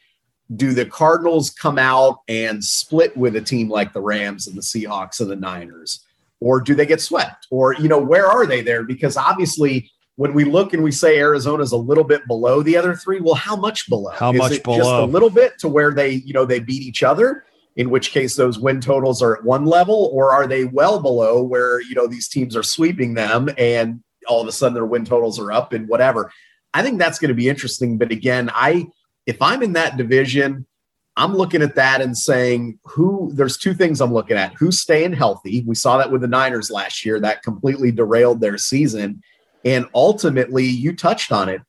do 0.54 0.72
the 0.72 0.86
Cardinals 0.86 1.50
come 1.50 1.78
out 1.78 2.20
and 2.28 2.62
split 2.62 3.16
with 3.16 3.34
a 3.36 3.40
team 3.40 3.68
like 3.68 3.92
the 3.92 4.00
Rams 4.00 4.46
and 4.46 4.56
the 4.56 4.62
Seahawks 4.62 5.20
and 5.20 5.30
the 5.30 5.36
Niners? 5.36 6.04
Or 6.40 6.60
do 6.60 6.74
they 6.74 6.86
get 6.86 7.00
swept? 7.00 7.46
Or, 7.50 7.74
you 7.74 7.88
know, 7.88 7.98
where 7.98 8.26
are 8.26 8.46
they 8.46 8.60
there? 8.60 8.84
Because 8.84 9.16
obviously, 9.16 9.90
when 10.16 10.34
we 10.34 10.44
look 10.44 10.72
and 10.72 10.82
we 10.82 10.92
say 10.92 11.18
Arizona's 11.18 11.72
a 11.72 11.76
little 11.76 12.04
bit 12.04 12.26
below 12.26 12.62
the 12.62 12.76
other 12.76 12.94
three, 12.94 13.20
well, 13.20 13.34
how 13.34 13.56
much 13.56 13.88
below? 13.88 14.10
How 14.10 14.32
Is 14.32 14.38
much 14.38 14.62
below? 14.62 14.78
Just 14.78 14.90
a 14.90 15.04
little 15.04 15.30
bit 15.30 15.58
to 15.60 15.68
where 15.68 15.92
they, 15.92 16.10
you 16.10 16.32
know, 16.32 16.44
they 16.44 16.58
beat 16.58 16.82
each 16.82 17.02
other, 17.02 17.44
in 17.76 17.90
which 17.90 18.10
case 18.10 18.34
those 18.36 18.58
win 18.58 18.80
totals 18.80 19.22
are 19.22 19.36
at 19.36 19.44
one 19.44 19.66
level, 19.66 20.10
or 20.12 20.32
are 20.32 20.46
they 20.46 20.64
well 20.64 21.00
below 21.00 21.42
where, 21.42 21.80
you 21.82 21.94
know, 21.94 22.06
these 22.06 22.28
teams 22.28 22.56
are 22.56 22.62
sweeping 22.62 23.14
them 23.14 23.50
and 23.58 24.02
all 24.26 24.40
of 24.40 24.48
a 24.48 24.52
sudden 24.52 24.74
their 24.74 24.86
win 24.86 25.04
totals 25.04 25.38
are 25.38 25.52
up 25.52 25.72
and 25.72 25.88
whatever? 25.88 26.32
I 26.72 26.82
think 26.82 26.98
that's 26.98 27.18
going 27.18 27.28
to 27.28 27.34
be 27.34 27.48
interesting. 27.48 27.98
But 27.98 28.10
again, 28.10 28.50
I 28.54 28.86
if 29.26 29.40
I'm 29.42 29.62
in 29.62 29.72
that 29.74 29.96
division, 29.96 30.66
I'm 31.16 31.34
looking 31.34 31.62
at 31.62 31.76
that 31.76 32.00
and 32.02 32.16
saying, 32.16 32.78
who 32.84 33.30
there's 33.32 33.56
two 33.56 33.72
things 33.72 34.00
I'm 34.00 34.12
looking 34.12 34.36
at. 34.36 34.52
Who's 34.54 34.80
staying 34.80 35.14
healthy? 35.14 35.64
We 35.66 35.74
saw 35.74 35.96
that 35.98 36.10
with 36.10 36.20
the 36.20 36.28
Niners 36.28 36.70
last 36.70 37.04
year. 37.06 37.18
That 37.18 37.42
completely 37.42 37.90
derailed 37.90 38.40
their 38.40 38.58
season. 38.58 39.22
And 39.64 39.86
ultimately, 39.94 40.64
you 40.64 40.94
touched 40.94 41.32
on 41.32 41.48
it. 41.48 41.62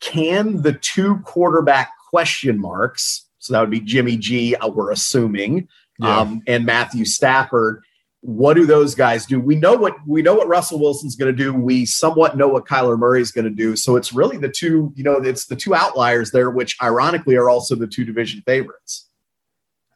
Can 0.00 0.62
the 0.62 0.74
two 0.74 1.16
quarterback 1.24 1.90
question 2.10 2.60
marks, 2.60 3.26
so 3.38 3.52
that 3.52 3.60
would 3.60 3.70
be 3.70 3.80
Jimmy 3.80 4.16
G, 4.16 4.54
uh, 4.56 4.68
we're 4.68 4.92
assuming, 4.92 5.68
yeah. 5.98 6.20
um, 6.20 6.42
and 6.46 6.64
Matthew 6.64 7.04
Stafford, 7.04 7.82
what 8.24 8.54
do 8.54 8.64
those 8.64 8.94
guys 8.94 9.26
do? 9.26 9.38
We 9.38 9.54
know 9.54 9.74
what 9.74 9.96
we 10.06 10.22
know 10.22 10.34
what 10.34 10.48
Russell 10.48 10.80
Wilson's 10.80 11.14
going 11.14 11.30
to 11.30 11.36
do. 11.36 11.52
We 11.52 11.84
somewhat 11.84 12.38
know 12.38 12.48
what 12.48 12.64
Kyler 12.64 12.98
Murray's 12.98 13.30
going 13.30 13.44
to 13.44 13.50
do. 13.50 13.76
So 13.76 13.96
it's 13.96 14.14
really 14.14 14.38
the 14.38 14.48
two, 14.48 14.94
you 14.96 15.04
know, 15.04 15.16
it's 15.16 15.44
the 15.44 15.54
two 15.54 15.74
outliers 15.74 16.30
there, 16.30 16.48
which 16.48 16.74
ironically 16.82 17.36
are 17.36 17.50
also 17.50 17.74
the 17.74 17.86
two 17.86 18.02
division 18.02 18.42
favorites. 18.46 19.10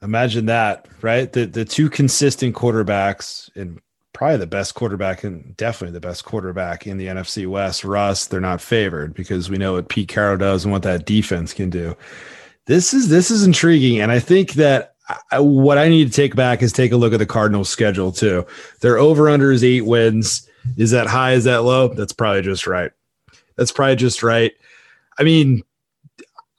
Imagine 0.03 0.45
that, 0.45 0.89
right? 1.01 1.33
The 1.33 1.47
the 1.47 1.65
two 1.65 1.89
consistent 1.89 2.55
quarterbacks 2.55 3.49
and 3.57 3.81
probably 4.13 4.37
the 4.37 4.47
best 4.47 4.75
quarterback 4.75 5.25
and 5.25 5.57
definitely 5.57 5.95
the 5.95 6.07
best 6.07 6.27
quarterback 6.27 6.87
in 6.87 6.99
the 6.99 7.07
NFC 7.07 7.47
West. 7.47 7.83
Russ, 7.83 8.27
they're 8.27 8.41
not 8.41 8.61
favored 8.61 9.15
because 9.15 9.49
we 9.49 9.57
know 9.57 9.73
what 9.73 9.89
Pete 9.89 10.09
Carroll 10.09 10.37
does 10.37 10.65
and 10.65 10.73
what 10.73 10.83
that 10.83 11.07
defense 11.07 11.55
can 11.55 11.71
do. 11.71 11.97
This 12.67 12.93
is 12.93 13.09
this 13.09 13.31
is 13.31 13.47
intriguing, 13.47 14.01
and 14.01 14.13
I 14.13 14.19
think 14.19 14.53
that 14.53 14.97
I, 15.31 15.41
what 15.41 15.79
I 15.79 15.89
need 15.89 16.07
to 16.07 16.13
take 16.13 16.37
back 16.37 16.63
is 16.63 16.73
take 16.73 16.93
a 16.93 16.97
look 16.97 17.13
at 17.13 17.19
the 17.19 17.27
Cardinals' 17.27 17.69
schedule 17.69 18.13
too. 18.13 18.47
Their 18.81 18.99
over 18.99 19.29
under 19.29 19.51
is 19.53 19.65
eight 19.65 19.87
wins. 19.87 20.49
Is 20.77 20.91
that 20.91 21.07
high? 21.07 21.33
Is 21.33 21.45
that 21.45 21.65
low? 21.65 21.89
That's 21.89 22.13
probably 22.13 22.43
just 22.43 22.67
right. 22.67 22.93
That's 23.57 23.73
probably 23.73 23.97
just 23.97 24.23
right. 24.23 24.53
I 25.19 25.23
mean, 25.23 25.63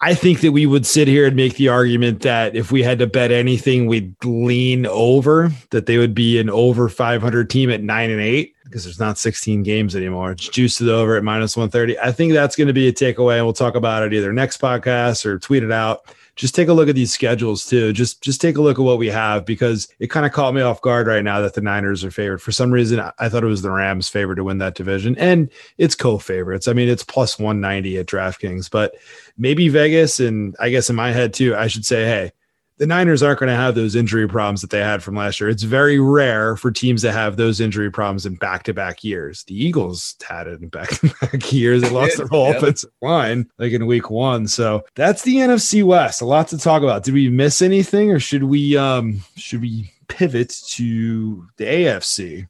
I 0.01 0.13
think 0.13 0.39
that 0.41 0.53
we 0.53 0.65
would 0.65 0.86
sit 0.86 1.08
here 1.08 1.27
and 1.27 1.36
make 1.36 1.58
the 1.58 1.68
argument 1.68 2.22
that 2.22 2.56
if 2.56 2.72
we 2.72 2.82
had 2.82 3.00
to 3.00 3.08
bet 3.08 3.32
anything, 3.32 3.86
we'd 3.86 4.15
lean 4.24 4.86
over 4.86 5.51
that 5.72 5.86
they 5.86 5.98
would 5.98 6.15
be 6.15 6.39
an 6.39 6.50
over 6.50 6.88
500 6.88 7.50
team 7.50 7.70
at 7.70 7.84
nine 7.84 8.10
and 8.10 8.22
eight. 8.22 8.56
because 8.63 8.84
there's 8.84 9.00
not 9.00 9.18
16 9.18 9.63
games 9.63 9.96
anymore. 9.96 10.32
It's 10.32 10.48
juiced 10.48 10.82
over 10.82 11.18
at 11.18 11.24
minus 11.24 11.58
130. 11.58 12.00
I 12.00 12.12
think 12.12 12.34
that's 12.34 12.56
going 12.56 12.68
to 12.68 12.74
be 12.74 12.88
a 12.88 12.94
takeaway, 12.94 13.38
and 13.38 13.46
we'll 13.46 13.53
talk 13.53 13.75
about 13.75 14.03
it 14.03 14.13
either 14.13 14.32
next 14.32 14.62
podcast 14.62 15.25
or 15.25 15.38
tweet 15.39 15.63
it 15.63 15.72
out. 15.72 16.13
Just 16.39 16.55
take 16.55 16.69
a 16.69 16.74
look 16.74 16.88
at 16.88 16.96
these 16.96 17.12
schedules 17.12 17.65
too. 17.65 17.91
Just 17.91 18.22
just 18.22 18.39
take 18.39 18.55
a 18.55 18.62
look 18.62 18.79
at 18.79 18.81
what 18.81 18.98
we 18.98 19.08
have 19.08 19.46
because 19.46 19.89
it 20.00 20.10
kind 20.10 20.25
of 20.25 20.31
caught 20.31 20.53
me 20.53 20.62
off 20.62 20.79
guard 20.79 21.05
right 21.05 21.22
now 21.22 21.41
that 21.41 21.53
the 21.53 21.60
Niners 21.60 22.01
are 22.05 22.12
favored. 22.12 22.41
For 22.41 22.53
some 22.53 22.72
reason, 22.72 23.01
I 23.19 23.27
thought 23.27 23.43
it 23.43 23.48
was 23.48 23.62
the 23.62 23.72
Rams 23.72 24.08
favored 24.08 24.36
to 24.36 24.46
win 24.46 24.60
that 24.60 24.75
division, 24.75 25.17
and 25.17 25.50
it's 25.77 25.96
co-favorites. 25.96 26.69
I 26.69 26.74
mean, 26.74 26.88
it's 26.88 27.03
plus 27.03 27.38
190 27.38 27.98
at 27.98 28.05
DraftKings, 28.05 28.72
but 28.72 28.96
maybe 29.38 29.67
Vegas 29.67 30.22
and 30.22 30.55
I 30.62 30.69
guess 30.69 30.89
in 30.89 30.96
my 30.96 31.12
head 31.12 31.34
too, 31.34 31.58
I 31.58 31.67
should 31.67 31.86
say, 31.86 32.05
hey, 32.05 32.31
the 32.80 32.88
Niners 32.88 33.22
aren't 33.22 33.40
going 33.40 33.50
to 33.50 33.56
have 33.56 33.76
those 33.76 33.94
injury 33.94 34.28
problems 34.28 34.62
that 34.62 34.70
they 34.70 34.80
had 34.80 35.04
from 35.04 35.16
last 35.16 35.40
year. 35.40 35.50
It's 35.50 35.64
very 35.64 36.00
rare 36.00 36.56
for 36.56 36.72
teams 36.72 37.02
to 37.02 37.12
have 37.12 37.36
those 37.36 37.60
injury 37.60 37.92
problems 37.92 38.26
in 38.26 38.36
back 38.36 38.64
to 38.64 38.74
back 38.74 39.04
years. 39.04 39.44
The 39.44 39.54
Eagles 39.54 40.16
had 40.26 40.48
it 40.48 40.62
in 40.62 40.70
back 40.70 40.90
to 41.02 41.14
back 41.22 41.52
years. 41.52 41.82
They 41.82 41.90
lost 41.90 42.18
their 42.18 42.28
whole 42.28 42.48
yep. 42.48 42.58
offensive 42.58 42.92
line 43.02 43.52
like 43.60 43.74
in 43.74 43.86
week 43.86 44.10
one. 44.10 44.48
So 44.48 44.86
that's 44.96 45.24
the 45.24 45.36
NFC 45.36 45.84
West. 45.84 46.22
A 46.22 46.26
lot 46.26 46.48
to 46.48 46.58
talk 46.58 46.82
about. 46.82 47.04
Did 47.04 47.14
we 47.14 47.28
miss 47.28 47.62
anything 47.62 48.12
or 48.12 48.20
should 48.20 48.46
we 48.46 48.78
um 48.78 49.22
should 49.36 49.62
we 49.62 49.92
pivot 50.08 50.56
to 50.70 51.48
the 51.58 51.66
AFC? 51.66 52.48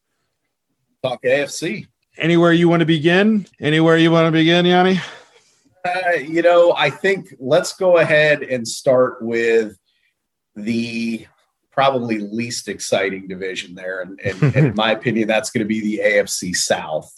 Talk 1.02 1.24
AFC. 1.24 1.88
Anywhere 2.18 2.54
you 2.54 2.70
want 2.70 2.82
to 2.82 2.86
begin? 2.86 3.48
Anywhere 3.60 3.98
you 3.98 4.12
want 4.12 4.28
to 4.28 4.32
begin, 4.32 4.66
Yanni? 4.68 5.00
Uh, 5.84 6.12
you 6.18 6.44
know, 6.44 6.76
I 6.78 6.90
think 6.92 7.34
let's 7.40 7.74
go 7.74 7.98
ahead 7.98 8.44
and 8.44 8.68
start 8.68 9.22
with 9.22 9.80
the 10.64 11.26
probably 11.72 12.20
least 12.20 12.68
exciting 12.68 13.28
division 13.28 13.76
there, 13.76 14.02
and, 14.02 14.20
and, 14.24 14.44
and 14.44 14.56
in 14.68 14.76
my 14.76 14.92
opinion, 14.92 15.28
that's 15.28 15.50
going 15.50 15.64
to 15.64 15.68
be 15.68 15.80
the 15.80 16.02
AFC 16.04 16.56
South. 16.56 17.12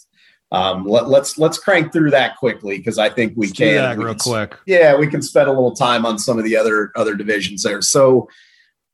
Um, 0.52 0.84
let, 0.84 1.04
us 1.04 1.08
let's, 1.08 1.38
let's 1.38 1.58
crank 1.58 1.92
through 1.92 2.10
that 2.10 2.36
quickly 2.36 2.76
because 2.76 2.98
I 2.98 3.08
think 3.08 3.32
we 3.36 3.46
let's 3.46 3.58
can 3.58 3.98
we 3.98 4.04
real 4.04 4.14
can, 4.14 4.18
quick. 4.20 4.58
Yeah, 4.66 4.96
we 4.96 5.06
can 5.06 5.22
spend 5.22 5.48
a 5.48 5.52
little 5.52 5.74
time 5.74 6.04
on 6.04 6.18
some 6.18 6.38
of 6.38 6.44
the 6.44 6.56
other 6.56 6.92
other 6.94 7.14
divisions 7.14 7.62
there. 7.62 7.80
So 7.80 8.28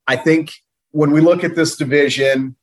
I 0.07 0.15
think 0.15 0.53
when 0.91 1.11
we 1.11 1.21
look 1.21 1.43
at 1.43 1.55
this 1.55 1.75
division, 1.75 2.55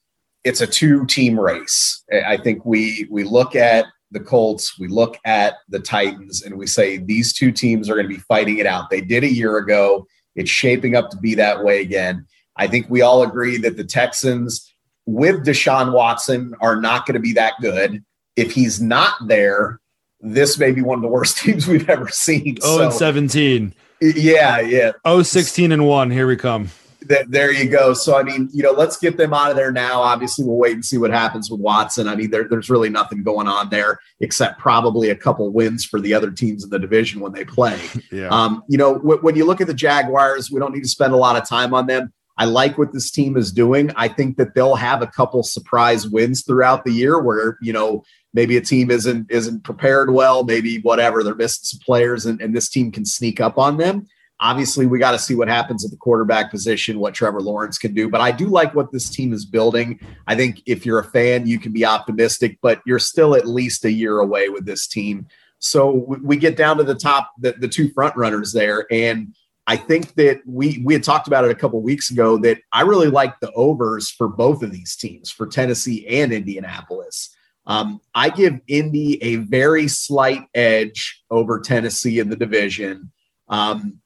it's 0.45 0.63
a 0.63 0.67
two 0.67 1.05
team 1.07 1.39
race. 1.39 2.03
I 2.27 2.39
think 2.39 2.65
we 2.65 3.07
we 3.11 3.23
look 3.25 3.55
at 3.55 3.85
the 4.13 4.21
Colts, 4.21 4.79
we 4.79 4.89
look 4.89 5.19
at 5.25 5.55
the 5.69 5.81
Titans, 5.81 6.43
and 6.43 6.57
we 6.57 6.67
say 6.67 6.97
these 6.97 7.33
two 7.33 7.53
teams 7.53 7.91
are 7.91 7.95
going 7.95 8.09
to 8.09 8.15
be 8.15 8.21
fighting 8.21 8.59
it 8.59 8.67
out. 8.67 8.89
They 8.89 9.01
did 9.01 9.25
a 9.25 9.33
year 9.33 9.59
ago. 9.59 10.07
It's 10.37 10.51
shaping 10.51 10.95
up 10.95 11.11
to 11.11 11.17
be 11.17 11.35
that 11.35 11.65
way 11.65 11.81
again. 11.81 12.27
I 12.57 12.69
think 12.69 12.89
we 12.89 13.03
all 13.03 13.23
agree 13.23 13.57
that 13.59 13.77
the 13.77 13.85
Texans 13.85 14.73
with 15.07 15.45
Deshaun 15.45 15.93
Watson 15.93 16.55
are 16.61 16.81
not 16.81 17.07
going 17.07 17.15
to 17.15 17.21
be 17.21 17.33
that 17.35 17.55
good. 17.61 18.05
If 18.37 18.53
he's 18.53 18.81
not 18.81 19.15
there, 19.27 19.81
this 20.21 20.59
may 20.59 20.73
be 20.73 20.83
one 20.83 20.99
of 20.99 21.03
the 21.03 21.09
worst 21.09 21.39
teams 21.43 21.67
we've 21.67 21.89
ever 21.89 22.09
seen. 22.09 22.59
Oh, 22.63 22.79
so, 22.79 22.85
and 22.85 22.93
17. 22.93 23.75
Yeah, 24.01 24.61
yeah. 24.61 24.93
Oh, 25.05 25.23
16 25.23 25.73
and 25.73 25.87
1. 25.87 26.11
Here 26.11 26.27
we 26.27 26.37
come 26.37 26.71
that 27.09 27.31
there 27.31 27.53
you 27.53 27.69
go. 27.69 27.95
So 27.95 28.17
I 28.17 28.23
mean, 28.23 28.49
you 28.53 28.63
know, 28.63 28.73
let's 28.73 28.97
get 28.97 29.17
them 29.17 29.35
out 29.35 29.51
of 29.51 29.57
there 29.57 29.73
now. 29.73 30.01
Obviously, 30.01 30.45
we'll 30.45 30.57
wait 30.57 30.75
and 30.75 30.85
see 30.85 30.99
what 30.99 31.11
happens 31.11 31.51
with 31.51 31.61
Watson. 31.61 32.09
I 32.09 32.15
mean, 32.15 32.31
there, 32.31 32.49
there's 32.49 32.71
really 32.71 32.91
nothing 32.91 33.23
going 33.23 33.47
on 33.47 33.71
there 33.71 34.01
except 34.21 34.59
probably 34.59 35.11
a 35.11 35.17
couple 35.17 35.51
wins 35.51 35.85
for 35.85 36.01
the 36.01 36.15
other 36.15 36.31
teams 36.31 36.65
in 36.65 36.71
the 36.71 36.79
division 36.79 37.21
when 37.21 37.33
they 37.33 37.45
play. 37.45 37.81
yeah. 38.13 38.29
Um, 38.29 38.63
you 38.69 38.79
know, 38.79 38.95
w- 38.95 39.21
when 39.21 39.37
you 39.37 39.45
look 39.45 39.61
at 39.61 39.67
the 39.67 39.75
Jaguars, 39.75 40.51
we 40.51 40.61
don't 40.61 40.73
need 40.73 40.83
to 40.83 40.89
spend 40.89 41.13
a 41.13 41.17
lot 41.17 41.37
of 41.37 41.49
time 41.49 41.75
on 41.75 41.87
them. 41.87 42.13
I 42.39 42.45
like 42.45 42.77
what 42.77 42.93
this 42.93 43.11
team 43.11 43.37
is 43.37 43.51
doing. 43.51 43.91
I 43.97 44.09
think 44.09 44.37
that 44.37 44.55
they'll 44.55 44.75
have 44.75 45.01
a 45.01 45.07
couple 45.07 45.43
surprise 45.43 46.07
wins 46.07 46.43
throughout 46.43 46.85
the 46.85 46.93
year 46.93 47.19
where, 47.19 47.57
you 47.63 47.73
know, 47.73 48.05
maybe 48.35 48.59
a 48.59 48.61
team 48.61 48.91
isn't 48.91 49.31
isn't 49.31 49.65
prepared 49.65 50.13
well, 50.13 50.45
maybe 50.45 50.81
whatever, 50.81 51.25
they're 51.25 51.35
missing 51.35 51.65
some 51.65 51.81
players 51.81 52.27
and, 52.27 52.41
and 52.43 52.55
this 52.55 52.69
team 52.69 52.93
can 52.93 53.07
sneak 53.07 53.41
up 53.41 53.57
on 53.57 53.79
them. 53.79 54.07
Obviously, 54.39 54.85
we 54.87 54.99
got 54.99 55.13
to 55.13 55.19
see 55.19 55.35
what 55.35 55.49
happens 55.49 55.85
at 55.85 55.91
the 55.91 55.97
quarterback 55.97 56.51
position, 56.51 56.99
what 56.99 57.15
Trevor 57.15 57.41
Lawrence 57.41 57.79
can 57.79 57.95
do. 57.95 58.09
But 58.09 58.21
I 58.21 58.33
do 58.33 58.47
like 58.47 58.75
what 58.75 58.93
this 58.93 59.09
team 59.09 59.33
is 59.33 59.47
building. 59.47 59.99
I 60.27 60.35
think 60.35 60.63
if 60.67 60.85
you're 60.85 60.99
a 60.99 61.05
fan, 61.05 61.47
you 61.47 61.59
can 61.59 61.73
be 61.73 61.87
optimistic, 61.87 62.59
but 62.61 62.83
you're 62.85 62.99
still 62.99 63.35
at 63.35 63.49
least 63.49 63.85
a 63.85 63.91
year 63.91 64.19
away 64.19 64.51
with 64.51 64.67
this 64.67 64.87
team. 64.87 65.27
So 65.59 66.19
we 66.23 66.37
get 66.37 66.57
down 66.57 66.77
to 66.77 66.85
the 66.85 66.95
top, 66.95 67.33
the, 67.39 67.53
the 67.53 67.69
two 67.69 67.89
front 67.93 68.15
runners 68.17 68.53
there. 68.53 68.87
And 68.91 69.35
I 69.67 69.77
think 69.77 70.15
that 70.15 70.43
we 70.47 70.81
we 70.85 70.95
had 70.95 71.03
talked 71.03 71.27
about 71.27 71.45
it 71.45 71.51
a 71.51 71.55
couple 71.55 71.81
weeks 71.83 72.11
ago 72.11 72.39
that 72.39 72.59
I 72.73 72.83
really 72.83 73.09
like 73.09 73.41
the 73.41 73.51
overs 73.53 74.11
for 74.11 74.29
both 74.29 74.63
of 74.63 74.71
these 74.71 74.95
teams, 74.95 75.31
for 75.31 75.47
Tennessee 75.47 76.07
and 76.07 76.33
Indianapolis. 76.33 77.35
Um, 77.67 78.01
I 78.15 78.29
give 78.29 78.61
Indy 78.69 79.21
a 79.25 79.37
very 79.37 79.89
slight 79.89 80.47
edge 80.55 81.25
over 81.31 81.59
Tennessee 81.59 82.21
in 82.21 82.31
the 82.31 82.37
division. 82.37 83.11
Um, 83.49 84.01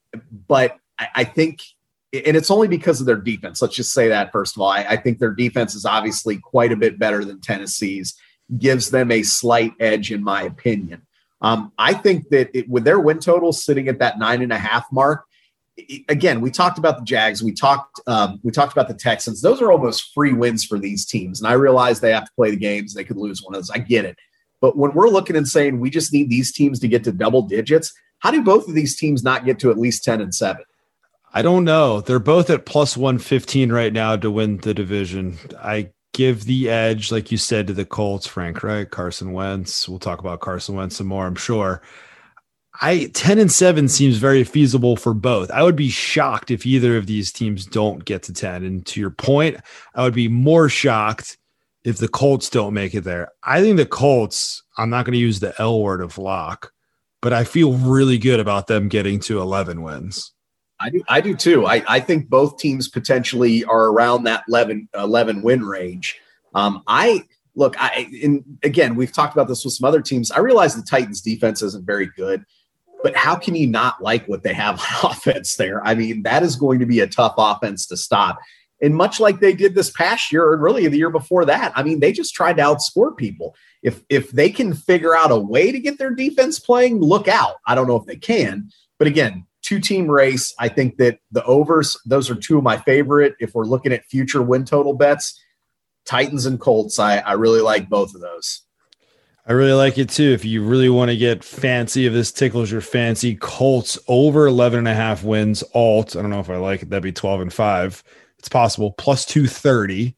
but 0.46 0.78
I, 0.98 1.08
I, 1.16 1.24
think, 1.24 1.62
and 2.12 2.36
it's 2.36 2.50
only 2.50 2.68
because 2.68 3.00
of 3.00 3.06
their 3.06 3.16
defense. 3.16 3.62
Let's 3.62 3.76
just 3.76 3.92
say 3.92 4.08
that 4.08 4.32
first 4.32 4.56
of 4.56 4.62
all. 4.62 4.70
I, 4.70 4.84
I 4.90 4.96
think 4.96 5.18
their 5.18 5.34
defense 5.34 5.74
is 5.74 5.84
obviously 5.84 6.38
quite 6.38 6.72
a 6.72 6.76
bit 6.76 6.98
better 6.98 7.24
than 7.24 7.40
Tennessee's, 7.40 8.14
gives 8.58 8.90
them 8.90 9.10
a 9.10 9.22
slight 9.22 9.72
edge, 9.80 10.10
in 10.12 10.22
my 10.22 10.42
opinion. 10.42 11.02
Um, 11.40 11.72
I 11.78 11.94
think 11.94 12.28
that 12.30 12.50
it, 12.56 12.68
with 12.68 12.84
their 12.84 13.00
win 13.00 13.18
total 13.18 13.52
sitting 13.52 13.88
at 13.88 13.98
that 14.00 14.18
nine 14.18 14.42
and 14.42 14.52
a 14.52 14.58
half 14.58 14.84
mark, 14.92 15.24
again, 16.08 16.40
we 16.40 16.50
talked 16.50 16.78
about 16.78 16.98
the 16.98 17.04
Jags, 17.04 17.42
we 17.42 17.52
talked 17.52 18.00
um, 18.06 18.40
we 18.42 18.50
talked 18.50 18.72
about 18.72 18.88
the 18.88 18.94
Texans. 18.94 19.40
Those 19.40 19.62
are 19.62 19.72
almost 19.72 20.12
free 20.12 20.32
wins 20.32 20.64
for 20.64 20.78
these 20.78 21.06
teams, 21.06 21.40
and 21.40 21.48
I 21.48 21.52
realize 21.52 22.00
they 22.00 22.12
have 22.12 22.26
to 22.26 22.32
play 22.34 22.50
the 22.50 22.56
games; 22.56 22.94
they 22.94 23.04
could 23.04 23.16
lose 23.16 23.42
one 23.42 23.54
of 23.54 23.58
those. 23.58 23.70
I 23.70 23.78
get 23.78 24.04
it, 24.04 24.18
but 24.60 24.76
when 24.76 24.92
we're 24.92 25.08
looking 25.08 25.36
and 25.36 25.48
saying 25.48 25.80
we 25.80 25.90
just 25.90 26.12
need 26.12 26.28
these 26.28 26.52
teams 26.52 26.80
to 26.80 26.88
get 26.88 27.04
to 27.04 27.12
double 27.12 27.42
digits, 27.42 27.92
how 28.20 28.30
do 28.30 28.42
both 28.42 28.68
of 28.68 28.74
these 28.74 28.96
teams 28.96 29.22
not 29.22 29.44
get 29.44 29.58
to 29.58 29.70
at 29.70 29.78
least 29.78 30.04
10 30.04 30.20
and 30.20 30.34
7? 30.34 30.62
I 31.32 31.42
don't 31.42 31.64
know. 31.64 32.00
They're 32.00 32.18
both 32.18 32.50
at 32.50 32.66
plus 32.66 32.96
115 32.96 33.72
right 33.72 33.92
now 33.92 34.16
to 34.16 34.30
win 34.30 34.58
the 34.58 34.74
division. 34.74 35.38
I 35.58 35.90
give 36.12 36.44
the 36.44 36.68
edge, 36.68 37.12
like 37.12 37.30
you 37.30 37.38
said, 37.38 37.66
to 37.68 37.72
the 37.72 37.84
Colts, 37.84 38.26
Frank, 38.26 38.62
right? 38.62 38.90
Carson 38.90 39.32
Wentz. 39.32 39.88
We'll 39.88 39.98
talk 39.98 40.18
about 40.18 40.40
Carson 40.40 40.74
Wentz 40.74 40.96
some 40.96 41.06
more, 41.06 41.26
I'm 41.26 41.36
sure. 41.36 41.82
I 42.82 43.10
10 43.14 43.38
and 43.38 43.52
7 43.52 43.88
seems 43.88 44.16
very 44.16 44.42
feasible 44.42 44.96
for 44.96 45.14
both. 45.14 45.50
I 45.50 45.62
would 45.62 45.76
be 45.76 45.90
shocked 45.90 46.50
if 46.50 46.66
either 46.66 46.96
of 46.96 47.06
these 47.06 47.30
teams 47.30 47.66
don't 47.66 48.04
get 48.04 48.22
to 48.24 48.32
10. 48.32 48.64
And 48.64 48.86
to 48.86 49.00
your 49.00 49.10
point, 49.10 49.58
I 49.94 50.02
would 50.02 50.14
be 50.14 50.28
more 50.28 50.68
shocked 50.68 51.36
if 51.84 51.98
the 51.98 52.08
Colts 52.08 52.50
don't 52.50 52.74
make 52.74 52.94
it 52.94 53.02
there. 53.02 53.28
I 53.44 53.60
think 53.60 53.76
the 53.76 53.86
Colts, 53.86 54.62
I'm 54.78 54.90
not 54.90 55.04
going 55.04 55.12
to 55.12 55.18
use 55.18 55.40
the 55.40 55.54
L 55.60 55.80
word 55.80 56.00
of 56.00 56.18
lock 56.18 56.72
but 57.22 57.32
I 57.32 57.44
feel 57.44 57.72
really 57.74 58.18
good 58.18 58.40
about 58.40 58.66
them 58.66 58.88
getting 58.88 59.20
to 59.20 59.40
11 59.40 59.82
wins. 59.82 60.32
I 60.80 60.90
do, 60.90 61.02
I 61.08 61.20
do 61.20 61.36
too. 61.36 61.66
I, 61.66 61.82
I 61.86 62.00
think 62.00 62.30
both 62.30 62.58
teams 62.58 62.88
potentially 62.88 63.64
are 63.64 63.88
around 63.88 64.24
that 64.24 64.44
11, 64.48 64.88
11 64.94 65.42
win 65.42 65.64
range. 65.64 66.18
Um, 66.54 66.82
I 66.86 67.24
look, 67.54 67.74
I, 67.78 68.08
in, 68.12 68.44
again, 68.62 68.94
we've 68.94 69.12
talked 69.12 69.34
about 69.34 69.48
this 69.48 69.64
with 69.64 69.74
some 69.74 69.86
other 69.86 70.00
teams. 70.00 70.30
I 70.30 70.38
realize 70.38 70.74
the 70.74 70.82
Titans 70.82 71.20
defense 71.20 71.62
isn't 71.62 71.84
very 71.84 72.10
good, 72.16 72.44
but 73.02 73.14
how 73.14 73.36
can 73.36 73.54
you 73.54 73.66
not 73.66 74.02
like 74.02 74.26
what 74.26 74.42
they 74.42 74.54
have 74.54 74.80
on 75.04 75.10
offense 75.10 75.56
there? 75.56 75.86
I 75.86 75.94
mean, 75.94 76.22
that 76.22 76.42
is 76.42 76.56
going 76.56 76.78
to 76.80 76.86
be 76.86 77.00
a 77.00 77.06
tough 77.06 77.34
offense 77.36 77.86
to 77.86 77.96
stop. 77.96 78.38
And 78.82 78.94
much 78.94 79.20
like 79.20 79.40
they 79.40 79.52
did 79.52 79.74
this 79.74 79.90
past 79.90 80.32
year 80.32 80.52
and 80.52 80.62
really 80.62 80.86
the 80.88 80.96
year 80.96 81.10
before 81.10 81.44
that, 81.44 81.72
I 81.76 81.82
mean, 81.82 82.00
they 82.00 82.12
just 82.12 82.34
tried 82.34 82.56
to 82.56 82.62
outscore 82.62 83.16
people. 83.16 83.54
If 83.82 84.02
if 84.08 84.30
they 84.30 84.50
can 84.50 84.74
figure 84.74 85.16
out 85.16 85.30
a 85.30 85.38
way 85.38 85.72
to 85.72 85.78
get 85.78 85.98
their 85.98 86.10
defense 86.10 86.58
playing, 86.58 87.00
look 87.00 87.28
out. 87.28 87.56
I 87.66 87.74
don't 87.74 87.88
know 87.88 87.96
if 87.96 88.06
they 88.06 88.16
can, 88.16 88.70
but 88.98 89.08
again, 89.08 89.46
two 89.62 89.80
team 89.80 90.10
race. 90.10 90.54
I 90.58 90.68
think 90.68 90.96
that 90.96 91.18
the 91.30 91.44
overs, 91.44 91.96
those 92.06 92.30
are 92.30 92.34
two 92.34 92.58
of 92.58 92.64
my 92.64 92.76
favorite. 92.78 93.34
If 93.40 93.54
we're 93.54 93.64
looking 93.64 93.92
at 93.92 94.04
future 94.06 94.42
win 94.42 94.64
total 94.64 94.94
bets, 94.94 95.40
Titans 96.04 96.46
and 96.46 96.60
Colts, 96.60 96.98
I, 96.98 97.18
I 97.18 97.32
really 97.32 97.60
like 97.60 97.88
both 97.88 98.14
of 98.14 98.20
those. 98.20 98.62
I 99.46 99.52
really 99.52 99.72
like 99.72 99.98
it 99.98 100.08
too. 100.08 100.30
If 100.32 100.44
you 100.44 100.62
really 100.62 100.88
want 100.88 101.10
to 101.10 101.16
get 101.16 101.42
fancy, 101.42 102.06
if 102.06 102.12
this 102.12 102.30
tickles 102.30 102.70
your 102.70 102.82
fancy, 102.82 103.34
Colts 103.36 103.98
over 104.06 104.46
11 104.46 104.78
and 104.80 104.88
a 104.88 104.94
half 104.94 105.24
wins, 105.24 105.64
alt. 105.74 106.14
I 106.14 106.22
don't 106.22 106.30
know 106.30 106.40
if 106.40 106.50
I 106.50 106.56
like 106.56 106.82
it. 106.82 106.90
That'd 106.90 107.02
be 107.02 107.12
12 107.12 107.40
and 107.40 107.52
five. 107.52 108.04
It's 108.40 108.48
possible. 108.48 108.92
Plus 108.92 109.24
230, 109.26 110.16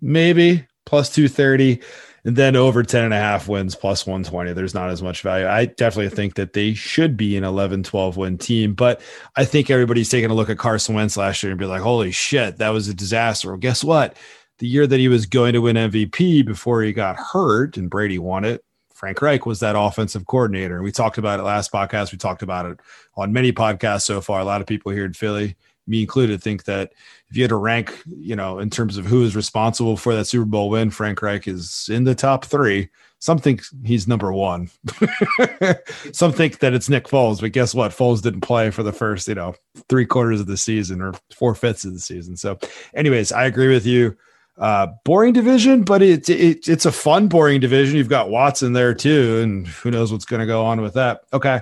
maybe 0.00 0.66
plus 0.86 1.10
230, 1.14 1.82
and 2.24 2.36
then 2.36 2.56
over 2.56 2.82
10 2.82 3.04
and 3.04 3.12
a 3.12 3.18
half 3.18 3.48
wins 3.48 3.74
plus 3.74 4.06
120. 4.06 4.54
There's 4.54 4.74
not 4.74 4.88
as 4.88 5.02
much 5.02 5.20
value. 5.20 5.46
I 5.46 5.66
definitely 5.66 6.14
think 6.14 6.34
that 6.34 6.54
they 6.54 6.72
should 6.72 7.18
be 7.18 7.36
an 7.36 7.44
11, 7.44 7.82
12 7.82 8.16
win 8.16 8.38
team, 8.38 8.72
but 8.72 9.02
I 9.36 9.44
think 9.44 9.68
everybody's 9.68 10.08
taking 10.08 10.30
a 10.30 10.34
look 10.34 10.48
at 10.48 10.56
Carson 10.56 10.94
Wentz 10.94 11.18
last 11.18 11.42
year 11.42 11.52
and 11.52 11.60
be 11.60 11.66
like, 11.66 11.82
holy 11.82 12.10
shit, 12.10 12.56
that 12.56 12.70
was 12.70 12.88
a 12.88 12.94
disaster. 12.94 13.48
Well, 13.48 13.58
guess 13.58 13.84
what? 13.84 14.16
The 14.58 14.66
year 14.66 14.86
that 14.86 14.98
he 14.98 15.08
was 15.08 15.26
going 15.26 15.52
to 15.52 15.60
win 15.60 15.76
MVP 15.76 16.46
before 16.46 16.82
he 16.82 16.94
got 16.94 17.16
hurt 17.16 17.76
and 17.76 17.90
Brady 17.90 18.18
won 18.18 18.44
it, 18.44 18.64
Frank 18.94 19.20
Reich 19.20 19.44
was 19.44 19.60
that 19.60 19.78
offensive 19.78 20.26
coordinator. 20.26 20.76
And 20.76 20.84
we 20.84 20.90
talked 20.90 21.18
about 21.18 21.38
it 21.38 21.44
last 21.44 21.70
podcast. 21.70 22.10
We 22.10 22.18
talked 22.18 22.42
about 22.42 22.66
it 22.66 22.80
on 23.16 23.32
many 23.32 23.52
podcasts 23.52 24.02
so 24.02 24.22
far. 24.22 24.40
A 24.40 24.44
lot 24.44 24.62
of 24.62 24.66
people 24.66 24.90
here 24.90 25.04
in 25.04 25.12
Philly 25.12 25.56
me 25.88 26.02
included, 26.02 26.42
think 26.42 26.64
that 26.64 26.92
if 27.30 27.36
you 27.36 27.42
had 27.42 27.50
to 27.50 27.56
rank, 27.56 28.02
you 28.06 28.36
know, 28.36 28.58
in 28.58 28.70
terms 28.70 28.96
of 28.96 29.06
who 29.06 29.24
is 29.24 29.36
responsible 29.36 29.96
for 29.96 30.14
that 30.14 30.26
Super 30.26 30.44
Bowl 30.44 30.70
win, 30.70 30.90
Frank 30.90 31.20
Reich 31.22 31.48
is 31.48 31.88
in 31.90 32.04
the 32.04 32.14
top 32.14 32.44
three. 32.44 32.88
Some 33.20 33.38
think 33.38 33.62
he's 33.84 34.06
number 34.06 34.32
one. 34.32 34.70
Some 36.12 36.32
think 36.32 36.60
that 36.60 36.72
it's 36.72 36.88
Nick 36.88 37.06
Foles, 37.06 37.40
but 37.40 37.52
guess 37.52 37.74
what? 37.74 37.90
Foles 37.90 38.22
didn't 38.22 38.42
play 38.42 38.70
for 38.70 38.84
the 38.84 38.92
first, 38.92 39.26
you 39.26 39.34
know, 39.34 39.54
three 39.88 40.06
quarters 40.06 40.40
of 40.40 40.46
the 40.46 40.56
season 40.56 41.00
or 41.00 41.14
four 41.34 41.56
fifths 41.56 41.84
of 41.84 41.92
the 41.92 41.98
season. 41.98 42.36
So, 42.36 42.58
anyways, 42.94 43.32
I 43.32 43.46
agree 43.46 43.68
with 43.68 43.86
you. 43.86 44.16
Uh, 44.56 44.88
boring 45.04 45.32
division, 45.32 45.84
but 45.84 46.02
it's 46.02 46.28
it, 46.28 46.68
it's 46.68 46.86
a 46.86 46.92
fun 46.92 47.28
boring 47.28 47.60
division. 47.60 47.96
You've 47.96 48.08
got 48.08 48.30
Watson 48.30 48.72
there 48.72 48.92
too, 48.92 49.40
and 49.40 49.66
who 49.66 49.90
knows 49.90 50.10
what's 50.10 50.24
going 50.24 50.40
to 50.40 50.46
go 50.46 50.64
on 50.64 50.80
with 50.80 50.94
that. 50.94 51.22
Okay, 51.32 51.60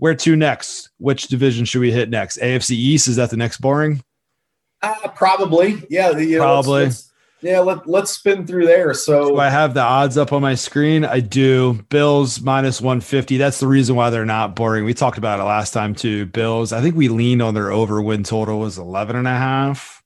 where 0.00 0.14
to 0.14 0.34
next? 0.34 0.90
Which 0.98 1.28
division 1.28 1.64
should 1.64 1.82
we 1.82 1.92
hit 1.92 2.08
next? 2.08 2.38
AFC 2.38 2.70
East 2.70 3.06
is 3.06 3.16
that 3.16 3.30
the 3.30 3.36
next 3.36 3.58
boring? 3.58 4.02
Uh, 4.82 5.08
probably, 5.08 5.84
yeah. 5.90 6.12
The, 6.12 6.38
probably. 6.38 6.84
Let's, 6.84 6.96
let's, 6.96 7.12
yeah, 7.42 7.60
let, 7.60 7.86
let's 7.86 8.10
spin 8.10 8.46
through 8.46 8.64
there. 8.64 8.94
So 8.94 9.36
I 9.38 9.50
have 9.50 9.74
the 9.74 9.82
odds 9.82 10.16
up 10.16 10.32
on 10.32 10.40
my 10.40 10.54
screen. 10.54 11.04
I 11.04 11.20
do. 11.20 11.84
Bills 11.90 12.40
minus 12.40 12.80
150. 12.80 13.36
That's 13.36 13.60
the 13.60 13.66
reason 13.66 13.94
why 13.94 14.08
they're 14.08 14.24
not 14.24 14.56
boring. 14.56 14.86
We 14.86 14.94
talked 14.94 15.18
about 15.18 15.38
it 15.38 15.44
last 15.44 15.72
time 15.72 15.94
too. 15.94 16.26
Bills, 16.26 16.72
I 16.72 16.80
think 16.80 16.96
we 16.96 17.08
leaned 17.08 17.42
on 17.42 17.52
their 17.52 17.70
over 17.70 18.00
win 18.00 18.24
total 18.24 18.58
was 18.58 18.78
11 18.78 19.16
and 19.16 19.28
a 19.28 19.30
half. 19.30 19.99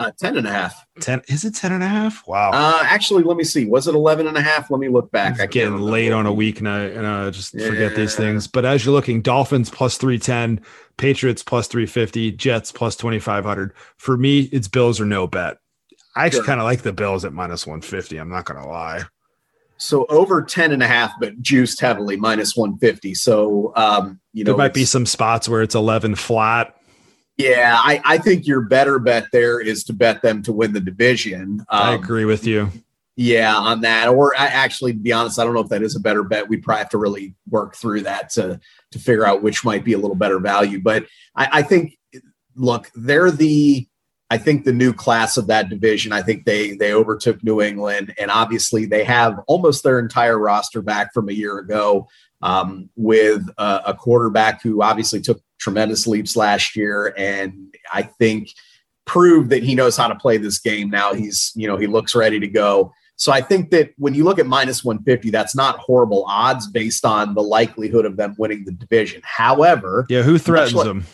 Uh, 0.00 0.10
10 0.18 0.38
and 0.38 0.46
a 0.46 0.50
half. 0.50 0.86
10 1.00 1.20
is 1.28 1.44
it 1.44 1.54
10 1.54 1.72
and 1.72 1.82
a 1.82 1.86
half? 1.86 2.26
Wow. 2.26 2.52
Uh, 2.54 2.82
actually, 2.84 3.22
let 3.22 3.36
me 3.36 3.44
see. 3.44 3.66
Was 3.66 3.86
it 3.86 3.94
11 3.94 4.26
and 4.26 4.36
a 4.38 4.40
half? 4.40 4.70
Let 4.70 4.80
me 4.80 4.88
look 4.88 5.10
back. 5.10 5.38
I 5.38 5.44
getting 5.44 5.78
late 5.78 6.10
on 6.10 6.24
a 6.24 6.32
weeknight 6.32 6.96
and 6.96 7.06
I 7.06 7.28
just 7.28 7.52
yeah. 7.52 7.68
forget 7.68 7.94
these 7.94 8.16
things. 8.16 8.46
But 8.46 8.64
as 8.64 8.82
you're 8.82 8.94
looking, 8.94 9.20
Dolphins 9.20 9.68
plus 9.68 9.98
310, 9.98 10.64
Patriots 10.96 11.42
plus 11.42 11.68
350, 11.68 12.32
Jets 12.32 12.72
plus 12.72 12.96
2500. 12.96 13.74
For 13.98 14.16
me, 14.16 14.48
it's 14.52 14.68
Bills 14.68 14.98
or 14.98 15.04
no 15.04 15.26
bet. 15.26 15.58
I 16.16 16.24
actually 16.24 16.38
sure. 16.38 16.46
kind 16.46 16.60
of 16.60 16.64
like 16.64 16.80
the 16.80 16.94
Bills 16.94 17.26
at 17.26 17.34
minus 17.34 17.66
150. 17.66 18.16
I'm 18.16 18.30
not 18.30 18.46
going 18.46 18.62
to 18.62 18.66
lie. 18.66 19.02
So 19.76 20.06
over 20.06 20.42
10 20.42 20.72
and 20.72 20.82
a 20.82 20.86
half, 20.86 21.12
but 21.20 21.42
juiced 21.42 21.78
heavily 21.78 22.16
minus 22.16 22.56
150. 22.56 23.12
So, 23.14 23.74
um, 23.76 24.18
you 24.32 24.44
know, 24.44 24.52
there 24.52 24.58
might 24.58 24.72
be 24.72 24.86
some 24.86 25.04
spots 25.04 25.46
where 25.46 25.60
it's 25.60 25.74
11 25.74 26.14
flat 26.14 26.74
yeah, 27.42 27.76
I, 27.78 28.00
I 28.04 28.18
think 28.18 28.46
your 28.46 28.62
better 28.62 28.98
bet 28.98 29.26
there 29.32 29.60
is 29.60 29.84
to 29.84 29.92
bet 29.92 30.22
them 30.22 30.42
to 30.44 30.52
win 30.52 30.72
the 30.72 30.80
division. 30.80 31.60
Um, 31.68 31.82
I 31.82 31.94
agree 31.94 32.24
with 32.24 32.46
you. 32.46 32.70
Yeah, 33.16 33.54
on 33.54 33.82
that. 33.82 34.08
Or 34.08 34.32
I, 34.38 34.46
actually, 34.46 34.92
to 34.92 34.98
be 34.98 35.12
honest, 35.12 35.38
I 35.38 35.44
don't 35.44 35.52
know 35.52 35.60
if 35.60 35.68
that 35.68 35.82
is 35.82 35.94
a 35.94 36.00
better 36.00 36.22
bet. 36.22 36.48
We'd 36.48 36.62
probably 36.62 36.78
have 36.78 36.90
to 36.90 36.98
really 36.98 37.34
work 37.48 37.74
through 37.74 38.02
that 38.02 38.30
to 38.30 38.60
to 38.92 38.98
figure 38.98 39.26
out 39.26 39.42
which 39.42 39.64
might 39.64 39.84
be 39.84 39.92
a 39.92 39.98
little 39.98 40.16
better 40.16 40.38
value. 40.38 40.80
But 40.80 41.06
I, 41.36 41.48
I 41.52 41.62
think, 41.62 41.98
look, 42.56 42.90
they're 42.94 43.30
the 43.30 43.86
I 44.30 44.38
think 44.38 44.64
the 44.64 44.72
new 44.72 44.92
class 44.92 45.36
of 45.36 45.48
that 45.48 45.68
division. 45.68 46.12
I 46.12 46.22
think 46.22 46.44
they 46.44 46.76
they 46.76 46.94
overtook 46.94 47.42
New 47.42 47.60
England, 47.60 48.14
and 48.16 48.30
obviously 48.30 48.86
they 48.86 49.04
have 49.04 49.40
almost 49.48 49.82
their 49.82 49.98
entire 49.98 50.38
roster 50.38 50.80
back 50.80 51.12
from 51.12 51.28
a 51.28 51.32
year 51.32 51.58
ago 51.58 52.08
um, 52.40 52.88
with 52.96 53.44
a, 53.58 53.82
a 53.86 53.94
quarterback 53.94 54.62
who 54.62 54.82
obviously 54.82 55.20
took 55.20 55.42
tremendous 55.60 56.06
leaps 56.06 56.36
last 56.36 56.74
year, 56.74 57.14
and 57.16 57.74
I 57.92 58.02
think 58.02 58.50
proved 59.06 59.50
that 59.50 59.62
he 59.62 59.74
knows 59.74 59.96
how 59.96 60.08
to 60.08 60.14
play 60.14 60.36
this 60.36 60.58
game. 60.58 60.90
Now 60.90 61.14
he's 61.14 61.52
you 61.54 61.68
know 61.68 61.76
he 61.76 61.86
looks 61.86 62.14
ready 62.14 62.40
to 62.40 62.48
go. 62.48 62.92
So 63.16 63.32
I 63.32 63.42
think 63.42 63.70
that 63.70 63.90
when 63.98 64.14
you 64.14 64.24
look 64.24 64.38
at 64.38 64.46
minus 64.46 64.82
150, 64.82 65.28
that's 65.28 65.54
not 65.54 65.78
horrible 65.78 66.24
odds 66.26 66.66
based 66.66 67.04
on 67.04 67.34
the 67.34 67.42
likelihood 67.42 68.06
of 68.06 68.16
them 68.16 68.34
winning 68.38 68.64
the 68.64 68.72
division. 68.72 69.20
However, 69.24 70.06
yeah, 70.08 70.22
who 70.22 70.38
threatens 70.38 70.74
like, 70.74 70.86
them? 70.86 71.04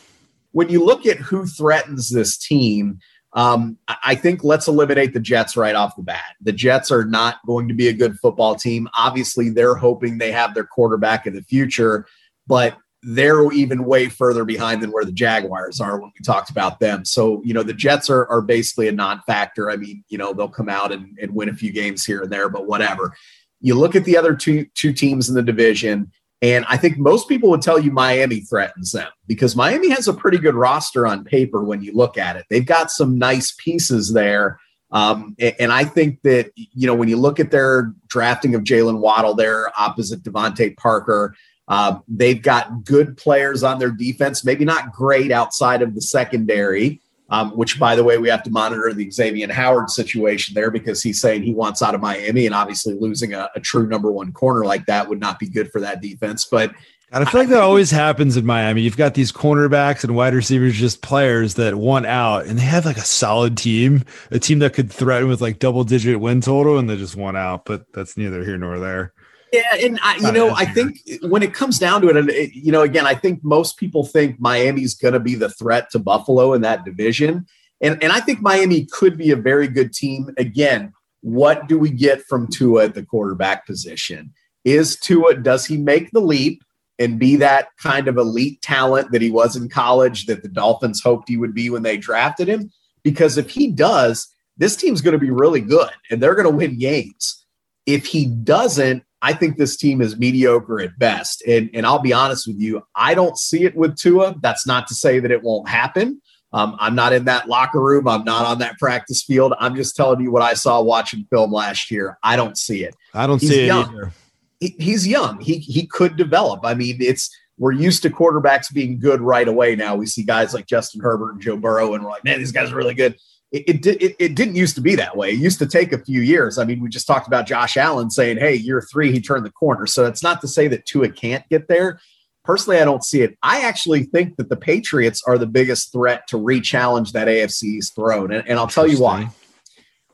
When 0.52 0.68
you 0.68 0.84
look 0.84 1.04
at 1.04 1.16
who 1.16 1.46
threatens 1.46 2.08
this 2.08 2.38
team, 2.38 3.00
um, 3.32 3.76
I 3.88 4.14
think 4.14 4.44
let's 4.44 4.68
eliminate 4.68 5.12
the 5.12 5.20
Jets 5.20 5.56
right 5.56 5.74
off 5.74 5.96
the 5.96 6.02
bat. 6.02 6.36
The 6.40 6.52
Jets 6.52 6.90
are 6.90 7.04
not 7.04 7.36
going 7.44 7.68
to 7.68 7.74
be 7.74 7.88
a 7.88 7.92
good 7.92 8.18
football 8.20 8.54
team. 8.54 8.88
Obviously, 8.96 9.50
they're 9.50 9.74
hoping 9.74 10.16
they 10.16 10.32
have 10.32 10.54
their 10.54 10.64
quarterback 10.64 11.26
in 11.26 11.34
the 11.34 11.42
future, 11.42 12.06
but 12.46 12.78
they're 13.02 13.50
even 13.52 13.84
way 13.84 14.08
further 14.08 14.44
behind 14.44 14.82
than 14.82 14.90
where 14.90 15.04
the 15.04 15.12
Jaguars 15.12 15.80
are 15.80 16.00
when 16.00 16.10
we 16.18 16.24
talked 16.24 16.50
about 16.50 16.80
them. 16.80 17.04
So, 17.04 17.42
you 17.44 17.54
know, 17.54 17.62
the 17.62 17.74
Jets 17.74 18.10
are, 18.10 18.26
are 18.28 18.42
basically 18.42 18.88
a 18.88 18.92
non 18.92 19.20
factor. 19.26 19.70
I 19.70 19.76
mean, 19.76 20.02
you 20.08 20.18
know, 20.18 20.32
they'll 20.32 20.48
come 20.48 20.68
out 20.68 20.92
and, 20.92 21.16
and 21.20 21.34
win 21.34 21.48
a 21.48 21.54
few 21.54 21.72
games 21.72 22.04
here 22.04 22.22
and 22.22 22.32
there, 22.32 22.48
but 22.48 22.66
whatever. 22.66 23.14
You 23.60 23.74
look 23.74 23.96
at 23.96 24.04
the 24.04 24.16
other 24.16 24.34
two, 24.34 24.66
two 24.74 24.92
teams 24.92 25.28
in 25.28 25.34
the 25.34 25.42
division, 25.42 26.10
and 26.42 26.64
I 26.68 26.76
think 26.76 26.98
most 26.98 27.28
people 27.28 27.48
would 27.50 27.62
tell 27.62 27.78
you 27.78 27.90
Miami 27.90 28.40
threatens 28.40 28.92
them 28.92 29.08
because 29.26 29.56
Miami 29.56 29.88
has 29.90 30.06
a 30.06 30.12
pretty 30.12 30.38
good 30.38 30.54
roster 30.54 31.06
on 31.06 31.24
paper 31.24 31.64
when 31.64 31.82
you 31.82 31.92
look 31.92 32.18
at 32.18 32.36
it. 32.36 32.44
They've 32.50 32.66
got 32.66 32.90
some 32.90 33.18
nice 33.18 33.54
pieces 33.58 34.12
there. 34.12 34.60
Um, 34.90 35.34
and 35.58 35.72
I 35.72 35.84
think 35.84 36.22
that, 36.22 36.52
you 36.54 36.86
know, 36.86 36.94
when 36.94 37.08
you 37.08 37.16
look 37.16 37.40
at 37.40 37.50
their 37.50 37.92
drafting 38.06 38.54
of 38.54 38.62
Jaylen 38.62 38.98
Waddle 38.98 39.34
there 39.34 39.72
opposite 39.78 40.22
DeVante 40.22 40.76
Parker, 40.76 41.34
uh, 41.68 41.98
they've 42.08 42.42
got 42.42 42.84
good 42.84 43.16
players 43.16 43.62
on 43.62 43.78
their 43.78 43.90
defense, 43.90 44.44
maybe 44.44 44.64
not 44.64 44.92
great 44.92 45.32
outside 45.32 45.82
of 45.82 45.94
the 45.94 46.00
secondary, 46.00 47.00
um, 47.28 47.50
which, 47.56 47.78
by 47.78 47.96
the 47.96 48.04
way, 48.04 48.18
we 48.18 48.28
have 48.28 48.44
to 48.44 48.50
monitor 48.50 48.92
the 48.92 49.10
Xavier 49.10 49.52
Howard 49.52 49.90
situation 49.90 50.54
there 50.54 50.70
because 50.70 51.02
he's 51.02 51.20
saying 51.20 51.42
he 51.42 51.54
wants 51.54 51.82
out 51.82 51.94
of 51.94 52.00
Miami, 52.00 52.46
and 52.46 52.54
obviously 52.54 52.94
losing 52.94 53.34
a, 53.34 53.50
a 53.56 53.60
true 53.60 53.86
number 53.86 54.12
one 54.12 54.32
corner 54.32 54.64
like 54.64 54.86
that 54.86 55.08
would 55.08 55.20
not 55.20 55.38
be 55.38 55.48
good 55.48 55.70
for 55.72 55.80
that 55.80 56.00
defense. 56.00 56.44
But 56.44 56.72
and 57.12 57.26
I 57.26 57.30
feel 57.30 57.40
like 57.40 57.50
that 57.50 57.62
always 57.62 57.90
happens 57.92 58.36
in 58.36 58.44
Miami. 58.44 58.82
You've 58.82 58.96
got 58.96 59.14
these 59.14 59.30
cornerbacks 59.30 60.02
and 60.02 60.16
wide 60.16 60.34
receivers, 60.34 60.74
just 60.74 61.02
players 61.02 61.54
that 61.54 61.76
want 61.76 62.06
out, 62.06 62.46
and 62.46 62.58
they 62.58 62.64
have 62.64 62.84
like 62.84 62.96
a 62.96 63.02
solid 63.02 63.56
team, 63.56 64.04
a 64.30 64.40
team 64.40 64.58
that 64.58 64.74
could 64.74 64.92
threaten 64.92 65.28
with 65.28 65.40
like 65.40 65.60
double 65.60 65.84
digit 65.84 66.20
win 66.20 66.40
total, 66.40 66.78
and 66.78 66.90
they 66.90 66.96
just 66.96 67.16
want 67.16 67.36
out. 67.36 67.64
But 67.64 67.92
that's 67.92 68.16
neither 68.16 68.44
here 68.44 68.58
nor 68.58 68.78
there. 68.78 69.12
Yeah, 69.56 69.86
and 69.86 69.98
I, 70.02 70.16
you 70.16 70.32
know, 70.32 70.50
I 70.50 70.64
think 70.64 71.00
when 71.22 71.42
it 71.42 71.54
comes 71.54 71.78
down 71.78 72.02
to 72.02 72.08
it, 72.08 72.16
and 72.16 72.30
it, 72.30 72.52
you 72.54 72.72
know, 72.72 72.82
again, 72.82 73.06
I 73.06 73.14
think 73.14 73.42
most 73.42 73.76
people 73.76 74.04
think 74.04 74.40
Miami's 74.40 74.94
going 74.94 75.14
to 75.14 75.20
be 75.20 75.34
the 75.34 75.50
threat 75.50 75.90
to 75.90 75.98
Buffalo 75.98 76.52
in 76.52 76.62
that 76.62 76.84
division, 76.84 77.46
and 77.80 78.02
and 78.02 78.12
I 78.12 78.20
think 78.20 78.40
Miami 78.40 78.86
could 78.86 79.16
be 79.16 79.30
a 79.30 79.36
very 79.36 79.68
good 79.68 79.92
team. 79.92 80.30
Again, 80.36 80.92
what 81.20 81.66
do 81.66 81.78
we 81.78 81.90
get 81.90 82.22
from 82.22 82.46
Tua 82.48 82.84
at 82.84 82.94
the 82.94 83.02
quarterback 83.02 83.66
position? 83.66 84.32
Is 84.64 84.96
Tua 84.96 85.34
does 85.34 85.66
he 85.66 85.76
make 85.76 86.10
the 86.10 86.20
leap 86.20 86.62
and 86.98 87.18
be 87.18 87.36
that 87.36 87.68
kind 87.82 88.08
of 88.08 88.16
elite 88.16 88.60
talent 88.62 89.12
that 89.12 89.22
he 89.22 89.30
was 89.30 89.56
in 89.56 89.68
college 89.68 90.26
that 90.26 90.42
the 90.42 90.48
Dolphins 90.48 91.02
hoped 91.02 91.28
he 91.28 91.36
would 91.36 91.54
be 91.54 91.70
when 91.70 91.82
they 91.82 91.96
drafted 91.96 92.48
him? 92.48 92.70
Because 93.02 93.38
if 93.38 93.50
he 93.50 93.70
does, 93.70 94.28
this 94.56 94.76
team's 94.76 95.00
going 95.00 95.12
to 95.12 95.18
be 95.18 95.30
really 95.30 95.60
good 95.60 95.90
and 96.10 96.22
they're 96.22 96.34
going 96.34 96.50
to 96.50 96.56
win 96.56 96.78
games. 96.78 97.44
If 97.86 98.06
he 98.06 98.26
doesn't, 98.26 99.04
I 99.22 99.32
think 99.32 99.56
this 99.56 99.76
team 99.76 100.00
is 100.00 100.18
mediocre 100.18 100.80
at 100.80 100.98
best. 100.98 101.42
And, 101.46 101.70
and 101.72 101.86
I'll 101.86 102.00
be 102.00 102.12
honest 102.12 102.46
with 102.46 102.60
you, 102.60 102.82
I 102.94 103.14
don't 103.14 103.38
see 103.38 103.64
it 103.64 103.74
with 103.74 103.96
Tua. 103.96 104.36
That's 104.40 104.66
not 104.66 104.86
to 104.88 104.94
say 104.94 105.20
that 105.20 105.30
it 105.30 105.42
won't 105.42 105.68
happen. 105.68 106.20
Um, 106.52 106.76
I'm 106.78 106.94
not 106.94 107.12
in 107.12 107.24
that 107.24 107.48
locker 107.48 107.80
room. 107.80 108.06
I'm 108.08 108.24
not 108.24 108.46
on 108.46 108.58
that 108.58 108.78
practice 108.78 109.22
field. 109.22 109.52
I'm 109.58 109.74
just 109.74 109.96
telling 109.96 110.20
you 110.20 110.30
what 110.30 110.42
I 110.42 110.54
saw 110.54 110.80
watching 110.80 111.26
film 111.30 111.52
last 111.52 111.90
year. 111.90 112.18
I 112.22 112.36
don't 112.36 112.56
see 112.56 112.84
it. 112.84 112.94
I 113.12 113.26
don't 113.26 113.40
he's 113.40 113.50
see 113.50 113.66
young. 113.66 113.82
it 113.82 113.88
either. 113.88 114.12
He, 114.60 114.74
he's 114.78 115.06
young. 115.06 115.40
He 115.40 115.58
he 115.58 115.86
could 115.86 116.16
develop. 116.16 116.60
I 116.64 116.72
mean, 116.72 116.96
it's 117.00 117.30
we're 117.58 117.72
used 117.72 118.02
to 118.04 118.10
quarterbacks 118.10 118.72
being 118.72 118.98
good 118.98 119.20
right 119.20 119.46
away. 119.46 119.76
Now 119.76 119.96
we 119.96 120.06
see 120.06 120.22
guys 120.22 120.54
like 120.54 120.66
Justin 120.66 121.00
Herbert 121.02 121.32
and 121.32 121.42
Joe 121.42 121.56
Burrow, 121.56 121.94
and 121.94 122.04
we're 122.04 122.10
like, 122.10 122.24
man, 122.24 122.38
these 122.38 122.52
guys 122.52 122.72
are 122.72 122.76
really 122.76 122.94
good 122.94 123.16
it, 123.52 123.86
it, 123.86 124.02
it, 124.02 124.16
it, 124.18 124.34
didn't 124.34 124.56
used 124.56 124.74
to 124.74 124.80
be 124.80 124.96
that 124.96 125.16
way. 125.16 125.30
It 125.30 125.38
used 125.38 125.58
to 125.60 125.66
take 125.66 125.92
a 125.92 126.04
few 126.04 126.20
years. 126.20 126.58
I 126.58 126.64
mean, 126.64 126.80
we 126.80 126.88
just 126.88 127.06
talked 127.06 127.26
about 127.26 127.46
Josh 127.46 127.76
Allen 127.76 128.10
saying, 128.10 128.38
hey, 128.38 128.54
year 128.54 128.80
three, 128.80 129.12
he 129.12 129.20
turned 129.20 129.46
the 129.46 129.52
corner. 129.52 129.86
So 129.86 130.06
it's 130.06 130.22
not 130.22 130.40
to 130.40 130.48
say 130.48 130.68
that 130.68 130.84
Tua 130.84 131.10
can't 131.10 131.48
get 131.48 131.68
there. 131.68 132.00
Personally, 132.44 132.80
I 132.80 132.84
don't 132.84 133.04
see 133.04 133.22
it. 133.22 133.36
I 133.42 133.62
actually 133.62 134.04
think 134.04 134.36
that 134.36 134.48
the 134.48 134.56
Patriots 134.56 135.22
are 135.26 135.38
the 135.38 135.46
biggest 135.46 135.92
threat 135.92 136.26
to 136.28 136.36
re-challenge 136.36 137.12
that 137.12 137.28
AFC's 137.28 137.90
throne. 137.90 138.32
And, 138.32 138.46
and 138.48 138.58
I'll 138.58 138.68
tell 138.68 138.86
you 138.86 139.00
why. 139.00 139.30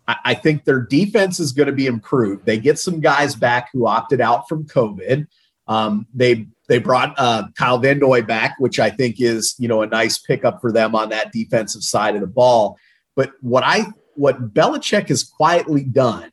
I, 0.09 0.17
I 0.25 0.35
think 0.35 0.65
their 0.65 0.81
defense 0.81 1.41
is 1.41 1.53
going 1.53 1.67
to 1.67 1.73
be 1.73 1.87
improved. 1.87 2.47
They 2.47 2.59
get 2.59 2.79
some 2.79 3.01
guys 3.01 3.35
back 3.35 3.69
who 3.73 3.87
opted 3.87 4.21
out 4.21 4.49
from 4.49 4.65
COVID. 4.65 5.27
Um, 5.67 6.07
they 6.15 6.47
they 6.69 6.79
brought 6.79 7.15
uh, 7.19 7.45
Kyle 7.57 7.79
Van 7.79 7.99
Noy 7.99 8.23
back, 8.23 8.57
which 8.59 8.81
I 8.81 8.91
think 8.91 9.21
is 9.21 9.55
you 9.59 9.69
know 9.69 9.83
a 9.83 9.87
nice 9.87 10.19
pickup 10.19 10.61
for 10.61 10.73
them 10.73 10.95
on 10.95 11.11
that 11.11 11.33
defensive 11.33 11.83
side 11.83 12.15
of 12.15 12.21
the 12.21 12.27
ball. 12.27 12.79
But 13.17 13.33
what 13.41 13.63
I 13.65 13.87
what 14.15 14.55
Belichick 14.55 15.09
has 15.09 15.23
quietly 15.23 15.85
done 15.85 16.31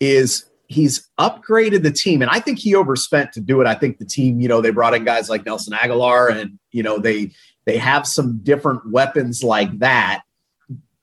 is 0.00 0.44
he's 0.66 1.08
upgraded 1.18 1.82
the 1.82 1.90
team, 1.90 2.22
and 2.22 2.30
I 2.30 2.40
think 2.40 2.58
he 2.58 2.74
overspent 2.74 3.32
to 3.32 3.40
do 3.40 3.60
it. 3.60 3.66
I 3.66 3.74
think 3.74 3.98
the 3.98 4.04
team, 4.04 4.40
you 4.40 4.48
know, 4.48 4.60
they 4.60 4.70
brought 4.70 4.94
in 4.94 5.04
guys 5.04 5.28
like 5.28 5.46
Nelson 5.46 5.74
Agholor, 5.74 6.30
and 6.30 6.58
you 6.72 6.82
know 6.82 6.98
they 6.98 7.30
they 7.66 7.78
have 7.78 8.06
some 8.06 8.40
different 8.42 8.90
weapons 8.90 9.42
like 9.42 9.78
that. 9.78 10.22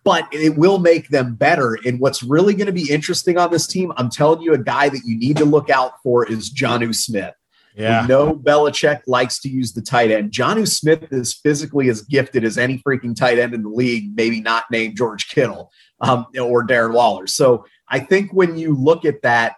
But 0.03 0.27
it 0.31 0.57
will 0.57 0.79
make 0.79 1.09
them 1.09 1.35
better. 1.35 1.77
And 1.85 1.99
what's 1.99 2.23
really 2.23 2.55
going 2.55 2.65
to 2.65 2.73
be 2.73 2.89
interesting 2.89 3.37
on 3.37 3.51
this 3.51 3.67
team, 3.67 3.93
I'm 3.97 4.09
telling 4.09 4.41
you, 4.41 4.51
a 4.51 4.57
guy 4.57 4.89
that 4.89 5.01
you 5.05 5.15
need 5.15 5.37
to 5.37 5.45
look 5.45 5.69
out 5.69 5.93
for 6.01 6.25
is 6.25 6.51
Jonnu 6.51 6.95
Smith. 6.95 7.35
Yeah. 7.75 8.01
We 8.01 8.07
know 8.07 8.35
Belichick 8.35 9.01
likes 9.07 9.39
to 9.41 9.49
use 9.49 9.73
the 9.73 9.81
tight 9.81 10.11
end. 10.11 10.31
Jonnu 10.31 10.67
Smith 10.67 11.11
is 11.11 11.33
physically 11.33 11.89
as 11.89 12.01
gifted 12.01 12.43
as 12.43 12.57
any 12.57 12.79
freaking 12.79 13.15
tight 13.15 13.39
end 13.39 13.53
in 13.53 13.63
the 13.63 13.69
league, 13.69 14.15
maybe 14.15 14.41
not 14.41 14.65
named 14.71 14.97
George 14.97 15.29
Kittle 15.29 15.71
um, 16.01 16.25
or 16.39 16.65
Darren 16.65 16.93
Waller. 16.93 17.27
So 17.27 17.65
I 17.87 17.99
think 17.99 18.33
when 18.33 18.57
you 18.57 18.75
look 18.75 19.05
at 19.05 19.21
that, 19.21 19.55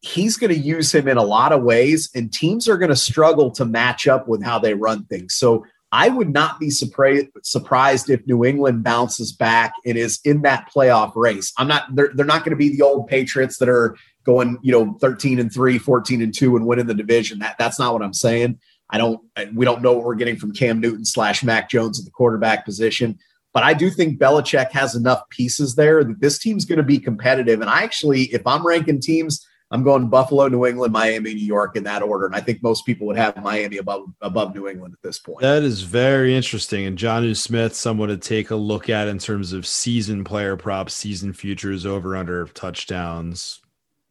he's 0.00 0.36
going 0.36 0.52
to 0.52 0.58
use 0.58 0.94
him 0.94 1.08
in 1.08 1.16
a 1.16 1.22
lot 1.22 1.52
of 1.52 1.62
ways, 1.62 2.10
and 2.14 2.32
teams 2.32 2.68
are 2.68 2.78
going 2.78 2.90
to 2.90 2.96
struggle 2.96 3.50
to 3.50 3.64
match 3.64 4.06
up 4.06 4.28
with 4.28 4.42
how 4.42 4.58
they 4.58 4.74
run 4.74 5.04
things. 5.06 5.34
So 5.34 5.64
I 5.90 6.10
would 6.10 6.28
not 6.28 6.60
be 6.60 6.68
surprised 6.70 8.10
if 8.10 8.26
New 8.26 8.44
England 8.44 8.84
bounces 8.84 9.32
back 9.32 9.72
and 9.86 9.96
is 9.96 10.20
in 10.24 10.42
that 10.42 10.68
playoff 10.74 11.12
race. 11.16 11.52
I'm 11.56 11.68
not 11.68 11.94
they're, 11.94 12.10
they're 12.14 12.26
not 12.26 12.44
going 12.44 12.50
to 12.50 12.56
be 12.56 12.76
the 12.76 12.82
old 12.82 13.08
Patriots 13.08 13.58
that 13.58 13.70
are 13.70 13.96
going, 14.24 14.58
you 14.60 14.70
know, 14.70 14.98
13 15.00 15.38
and 15.38 15.52
3, 15.52 15.78
14 15.78 16.20
and 16.20 16.34
2 16.34 16.56
and 16.56 16.66
winning 16.66 16.86
the 16.86 16.94
division. 16.94 17.38
That 17.38 17.56
that's 17.58 17.78
not 17.78 17.94
what 17.94 18.02
I'm 18.02 18.12
saying. 18.12 18.58
I 18.90 18.98
don't 18.98 19.20
we 19.54 19.64
don't 19.64 19.82
know 19.82 19.94
what 19.94 20.04
we're 20.04 20.14
getting 20.14 20.36
from 20.36 20.52
Cam 20.52 20.80
Newton 20.80 21.06
slash 21.06 21.42
Mac 21.42 21.70
Jones 21.70 21.98
at 21.98 22.04
the 22.04 22.10
quarterback 22.10 22.66
position. 22.66 23.18
But 23.54 23.62
I 23.62 23.72
do 23.72 23.88
think 23.88 24.20
Belichick 24.20 24.70
has 24.72 24.94
enough 24.94 25.22
pieces 25.30 25.74
there 25.74 26.04
that 26.04 26.20
this 26.20 26.38
team's 26.38 26.66
going 26.66 26.76
to 26.76 26.82
be 26.82 26.98
competitive. 26.98 27.62
And 27.62 27.70
I 27.70 27.82
actually, 27.82 28.24
if 28.24 28.46
I'm 28.46 28.66
ranking 28.66 29.00
teams, 29.00 29.44
I'm 29.70 29.82
going 29.82 30.08
Buffalo, 30.08 30.48
New 30.48 30.64
England, 30.64 30.92
Miami, 30.92 31.34
New 31.34 31.44
York 31.44 31.76
in 31.76 31.84
that 31.84 32.02
order. 32.02 32.24
And 32.24 32.34
I 32.34 32.40
think 32.40 32.62
most 32.62 32.86
people 32.86 33.06
would 33.06 33.18
have 33.18 33.36
Miami 33.42 33.76
above 33.76 34.06
above 34.22 34.54
New 34.54 34.66
England 34.66 34.94
at 34.94 35.02
this 35.02 35.18
point. 35.18 35.40
That 35.40 35.62
is 35.62 35.82
very 35.82 36.34
interesting. 36.34 36.86
And 36.86 36.96
Jonnu 36.96 37.36
Smith, 37.36 37.74
someone 37.74 38.08
to 38.08 38.16
take 38.16 38.50
a 38.50 38.56
look 38.56 38.88
at 38.88 39.08
in 39.08 39.18
terms 39.18 39.52
of 39.52 39.66
season 39.66 40.24
player 40.24 40.56
props, 40.56 40.94
season 40.94 41.34
futures, 41.34 41.84
over 41.84 42.16
under 42.16 42.46
touchdowns. 42.46 43.60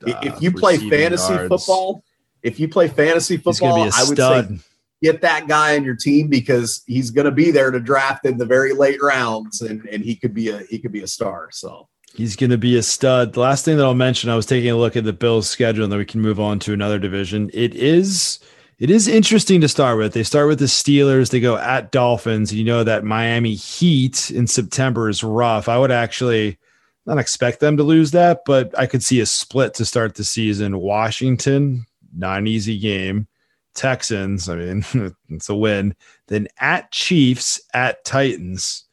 Uh, 0.05 0.13
if 0.21 0.41
you 0.41 0.51
play 0.51 0.77
fantasy 0.77 1.33
yards. 1.33 1.49
football, 1.49 2.03
if 2.43 2.59
you 2.59 2.67
play 2.67 2.87
fantasy 2.87 3.37
football, 3.37 3.81
I 3.81 4.05
would 4.07 4.17
say 4.17 4.59
get 5.01 5.21
that 5.21 5.47
guy 5.47 5.75
on 5.75 5.83
your 5.83 5.95
team 5.95 6.27
because 6.27 6.83
he's 6.85 7.09
going 7.09 7.25
to 7.25 7.31
be 7.31 7.49
there 7.49 7.71
to 7.71 7.79
draft 7.79 8.25
in 8.25 8.37
the 8.37 8.45
very 8.45 8.73
late 8.73 9.01
rounds, 9.01 9.61
and 9.61 9.83
and 9.87 10.03
he 10.03 10.15
could 10.15 10.35
be 10.35 10.49
a 10.49 10.59
he 10.69 10.77
could 10.77 10.91
be 10.91 11.01
a 11.01 11.07
star. 11.07 11.49
So 11.51 11.89
He's 12.17 12.35
going 12.35 12.49
to 12.49 12.57
be 12.57 12.75
a 12.75 12.81
stud. 12.81 13.33
The 13.33 13.41
last 13.41 13.63
thing 13.63 13.77
that 13.77 13.85
I'll 13.85 13.93
mention, 13.93 14.31
I 14.31 14.35
was 14.35 14.47
taking 14.47 14.71
a 14.71 14.75
look 14.75 14.95
at 14.95 15.03
the 15.03 15.13
Bills' 15.13 15.47
schedule, 15.47 15.83
and 15.83 15.91
then 15.91 15.99
we 15.99 16.05
can 16.05 16.19
move 16.19 16.39
on 16.39 16.57
to 16.59 16.73
another 16.73 16.97
division. 16.97 17.51
It 17.53 17.75
is 17.75 18.39
it 18.79 18.89
is 18.89 19.07
interesting 19.07 19.61
to 19.61 19.67
start 19.67 19.99
with. 19.99 20.13
They 20.13 20.23
start 20.23 20.47
with 20.47 20.57
the 20.57 20.65
Steelers. 20.65 21.29
They 21.29 21.39
go 21.39 21.57
at 21.57 21.91
Dolphins. 21.91 22.51
You 22.51 22.63
know 22.63 22.83
that 22.83 23.03
Miami 23.03 23.53
Heat 23.53 24.31
in 24.31 24.47
September 24.47 25.09
is 25.09 25.23
rough. 25.23 25.69
I 25.69 25.77
would 25.77 25.91
actually 25.91 26.57
not 27.05 27.19
expect 27.19 27.59
them 27.59 27.77
to 27.77 27.83
lose 27.83 28.11
that, 28.11 28.41
but 28.45 28.77
I 28.77 28.87
could 28.87 29.03
see 29.03 29.19
a 29.19 29.25
split 29.27 29.75
to 29.75 29.85
start 29.85 30.15
the 30.15 30.23
season. 30.23 30.79
Washington, 30.79 31.85
not 32.15 32.39
an 32.39 32.47
easy 32.47 32.79
game. 32.79 33.27
Texans, 33.75 34.49
I 34.49 34.55
mean, 34.55 34.85
it's 35.29 35.49
a 35.49 35.55
win. 35.55 35.95
Then 36.29 36.47
at 36.59 36.91
Chiefs, 36.91 37.61
at 37.75 38.03
Titans 38.05 38.86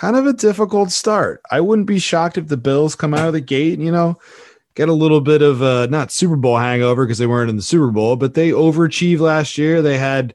kind 0.00 0.16
of 0.16 0.26
a 0.26 0.32
difficult 0.32 0.90
start. 0.90 1.42
I 1.50 1.60
wouldn't 1.60 1.86
be 1.86 1.98
shocked 1.98 2.38
if 2.38 2.48
the 2.48 2.56
Bills 2.56 2.94
come 2.94 3.12
out 3.12 3.26
of 3.26 3.34
the 3.34 3.40
gate, 3.42 3.78
you 3.78 3.92
know, 3.92 4.18
get 4.74 4.88
a 4.88 4.94
little 4.94 5.20
bit 5.20 5.42
of 5.42 5.60
a 5.60 5.88
not 5.88 6.10
Super 6.10 6.36
Bowl 6.36 6.56
hangover 6.56 7.04
because 7.04 7.18
they 7.18 7.26
weren't 7.26 7.50
in 7.50 7.56
the 7.56 7.62
Super 7.62 7.90
Bowl, 7.90 8.16
but 8.16 8.32
they 8.32 8.48
overachieved 8.48 9.20
last 9.20 9.58
year. 9.58 9.82
They 9.82 9.98
had 9.98 10.34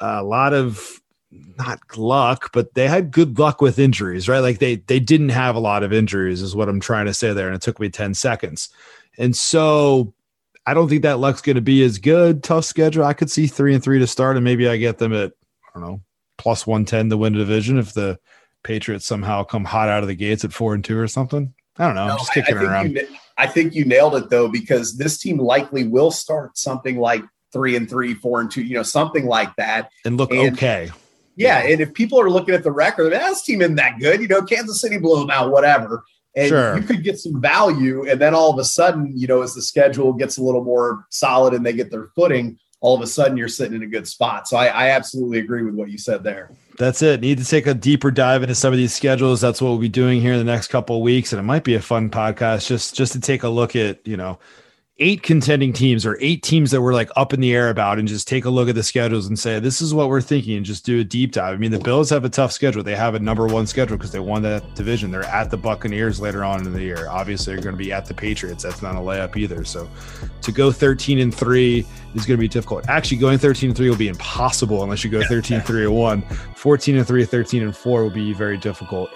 a 0.00 0.24
lot 0.24 0.52
of 0.54 1.00
not 1.30 1.78
luck, 1.96 2.50
but 2.52 2.74
they 2.74 2.88
had 2.88 3.12
good 3.12 3.38
luck 3.38 3.60
with 3.60 3.78
injuries, 3.78 4.28
right? 4.28 4.40
Like 4.40 4.58
they 4.58 4.76
they 4.76 4.98
didn't 4.98 5.28
have 5.28 5.54
a 5.54 5.60
lot 5.60 5.84
of 5.84 5.92
injuries, 5.92 6.42
is 6.42 6.56
what 6.56 6.68
I'm 6.68 6.80
trying 6.80 7.06
to 7.06 7.14
say 7.14 7.32
there, 7.32 7.46
and 7.46 7.54
it 7.54 7.62
took 7.62 7.78
me 7.78 7.90
10 7.90 8.14
seconds. 8.14 8.70
And 9.18 9.36
so 9.36 10.12
I 10.66 10.74
don't 10.74 10.88
think 10.88 11.02
that 11.02 11.20
luck's 11.20 11.42
going 11.42 11.54
to 11.54 11.62
be 11.62 11.84
as 11.84 11.98
good. 11.98 12.42
Tough 12.42 12.64
schedule. 12.64 13.04
I 13.04 13.12
could 13.12 13.30
see 13.30 13.46
three 13.46 13.72
and 13.72 13.84
three 13.84 14.00
to 14.00 14.06
start, 14.08 14.34
and 14.34 14.44
maybe 14.44 14.68
I 14.68 14.78
get 14.78 14.98
them 14.98 15.12
at 15.12 15.30
I 15.68 15.78
don't 15.78 15.88
know 15.88 16.00
plus 16.38 16.66
110 16.66 17.10
to 17.10 17.18
win 17.18 17.34
division 17.34 17.78
if 17.78 17.92
the 17.92 18.18
Patriots 18.62 19.06
somehow 19.06 19.44
come 19.44 19.64
hot 19.64 19.88
out 19.88 20.02
of 20.02 20.08
the 20.08 20.14
gates 20.14 20.44
at 20.44 20.52
four 20.52 20.74
and 20.74 20.84
two 20.84 20.98
or 20.98 21.08
something. 21.08 21.54
I 21.78 21.86
don't 21.86 21.94
know. 21.94 22.06
No, 22.06 22.12
I'm 22.12 22.18
just 22.18 22.32
kicking 22.32 22.58
I, 22.58 22.60
I 22.60 22.64
around. 22.64 22.92
You, 22.92 23.06
I 23.38 23.46
think 23.46 23.74
you 23.74 23.84
nailed 23.84 24.14
it 24.16 24.28
though, 24.28 24.48
because 24.48 24.96
this 24.96 25.18
team 25.18 25.38
likely 25.38 25.86
will 25.86 26.10
start 26.10 26.58
something 26.58 26.98
like 26.98 27.22
three 27.52 27.76
and 27.76 27.88
three, 27.88 28.14
four 28.14 28.40
and 28.40 28.50
two, 28.50 28.62
you 28.62 28.74
know, 28.74 28.82
something 28.82 29.26
like 29.26 29.54
that. 29.56 29.90
And 30.04 30.16
look 30.16 30.30
and, 30.30 30.52
okay. 30.54 30.90
Yeah, 31.36 31.58
And 31.60 31.80
if 31.80 31.94
people 31.94 32.20
are 32.20 32.28
looking 32.28 32.54
at 32.54 32.62
the 32.62 32.70
record, 32.70 33.12
man, 33.12 33.30
this 33.30 33.42
team 33.42 33.62
isn't 33.62 33.76
that 33.76 33.98
good. 33.98 34.20
You 34.20 34.28
know, 34.28 34.42
Kansas 34.42 34.80
City 34.80 34.98
blew 34.98 35.20
them 35.20 35.30
out, 35.30 35.50
whatever. 35.50 36.04
And 36.36 36.48
sure. 36.48 36.76
you 36.76 36.82
could 36.82 37.02
get 37.02 37.18
some 37.18 37.40
value. 37.40 38.08
And 38.08 38.20
then 38.20 38.34
all 38.34 38.52
of 38.52 38.58
a 38.58 38.64
sudden, 38.64 39.12
you 39.16 39.26
know, 39.26 39.40
as 39.40 39.54
the 39.54 39.62
schedule 39.62 40.12
gets 40.12 40.36
a 40.36 40.42
little 40.42 40.62
more 40.62 41.06
solid 41.08 41.54
and 41.54 41.64
they 41.64 41.72
get 41.72 41.90
their 41.90 42.08
footing, 42.14 42.58
all 42.80 42.94
of 42.94 43.00
a 43.00 43.06
sudden 43.06 43.36
you're 43.36 43.48
sitting 43.48 43.74
in 43.74 43.82
a 43.82 43.86
good 43.86 44.06
spot. 44.06 44.48
So 44.48 44.56
I, 44.56 44.66
I 44.66 44.90
absolutely 44.90 45.38
agree 45.38 45.64
with 45.64 45.74
what 45.74 45.90
you 45.90 45.98
said 45.98 46.22
there. 46.22 46.50
That's 46.80 47.02
it. 47.02 47.20
Need 47.20 47.36
to 47.36 47.44
take 47.44 47.66
a 47.66 47.74
deeper 47.74 48.10
dive 48.10 48.42
into 48.42 48.54
some 48.54 48.72
of 48.72 48.78
these 48.78 48.94
schedules. 48.94 49.42
That's 49.42 49.60
what 49.60 49.68
we'll 49.68 49.78
be 49.78 49.90
doing 49.90 50.22
here 50.22 50.32
in 50.32 50.38
the 50.38 50.50
next 50.50 50.68
couple 50.68 50.96
of 50.96 51.02
weeks, 51.02 51.30
and 51.30 51.38
it 51.38 51.42
might 51.42 51.62
be 51.62 51.74
a 51.74 51.82
fun 51.82 52.08
podcast 52.08 52.66
just 52.66 52.94
just 52.94 53.12
to 53.12 53.20
take 53.20 53.42
a 53.42 53.50
look 53.50 53.76
at 53.76 53.98
you 54.06 54.16
know 54.16 54.38
eight 55.00 55.22
contending 55.22 55.72
teams 55.72 56.04
or 56.04 56.18
eight 56.20 56.42
teams 56.42 56.70
that 56.70 56.82
we're 56.82 56.92
like 56.92 57.10
up 57.16 57.32
in 57.32 57.40
the 57.40 57.54
air 57.54 57.70
about 57.70 57.98
and 57.98 58.06
just 58.06 58.28
take 58.28 58.44
a 58.44 58.50
look 58.50 58.68
at 58.68 58.74
the 58.74 58.82
schedules 58.82 59.26
and 59.26 59.38
say 59.38 59.58
this 59.58 59.80
is 59.80 59.94
what 59.94 60.10
we're 60.10 60.20
thinking 60.20 60.58
and 60.58 60.66
just 60.66 60.84
do 60.84 61.00
a 61.00 61.04
deep 61.04 61.32
dive. 61.32 61.54
I 61.54 61.56
mean, 61.56 61.70
the 61.70 61.78
Bills 61.78 62.10
have 62.10 62.24
a 62.24 62.28
tough 62.28 62.52
schedule. 62.52 62.82
They 62.82 62.94
have 62.94 63.14
a 63.14 63.18
number 63.18 63.46
one 63.46 63.66
schedule 63.66 63.96
because 63.96 64.12
they 64.12 64.20
won 64.20 64.42
that 64.42 64.74
division. 64.74 65.10
They're 65.10 65.24
at 65.24 65.50
the 65.50 65.56
Buccaneers 65.56 66.20
later 66.20 66.44
on 66.44 66.66
in 66.66 66.72
the 66.72 66.82
year. 66.82 67.08
Obviously, 67.08 67.54
they're 67.54 67.62
going 67.62 67.74
to 67.74 67.82
be 67.82 67.92
at 67.92 68.04
the 68.04 68.14
Patriots. 68.14 68.62
That's 68.62 68.82
not 68.82 68.94
a 68.94 68.98
layup 68.98 69.36
either. 69.36 69.64
So 69.64 69.88
to 70.42 70.52
go 70.52 70.70
13 70.70 71.18
and 71.18 71.34
3 71.34 71.86
is 72.14 72.26
going 72.26 72.36
to 72.36 72.40
be 72.40 72.48
difficult. 72.48 72.88
Actually, 72.88 73.16
going 73.16 73.38
13 73.38 73.70
and 73.70 73.76
3 73.76 73.88
will 73.88 73.96
be 73.96 74.08
impossible 74.08 74.82
unless 74.82 75.02
you 75.02 75.10
go 75.10 75.22
13 75.22 75.60
3 75.60 75.84
and 75.84 75.94
1. 75.94 76.22
14 76.56 76.96
and 76.96 77.06
3, 77.06 77.24
13 77.24 77.62
and 77.62 77.76
4 77.76 78.02
will 78.02 78.10
be 78.10 78.34
very 78.34 78.58
difficult. 78.58 79.10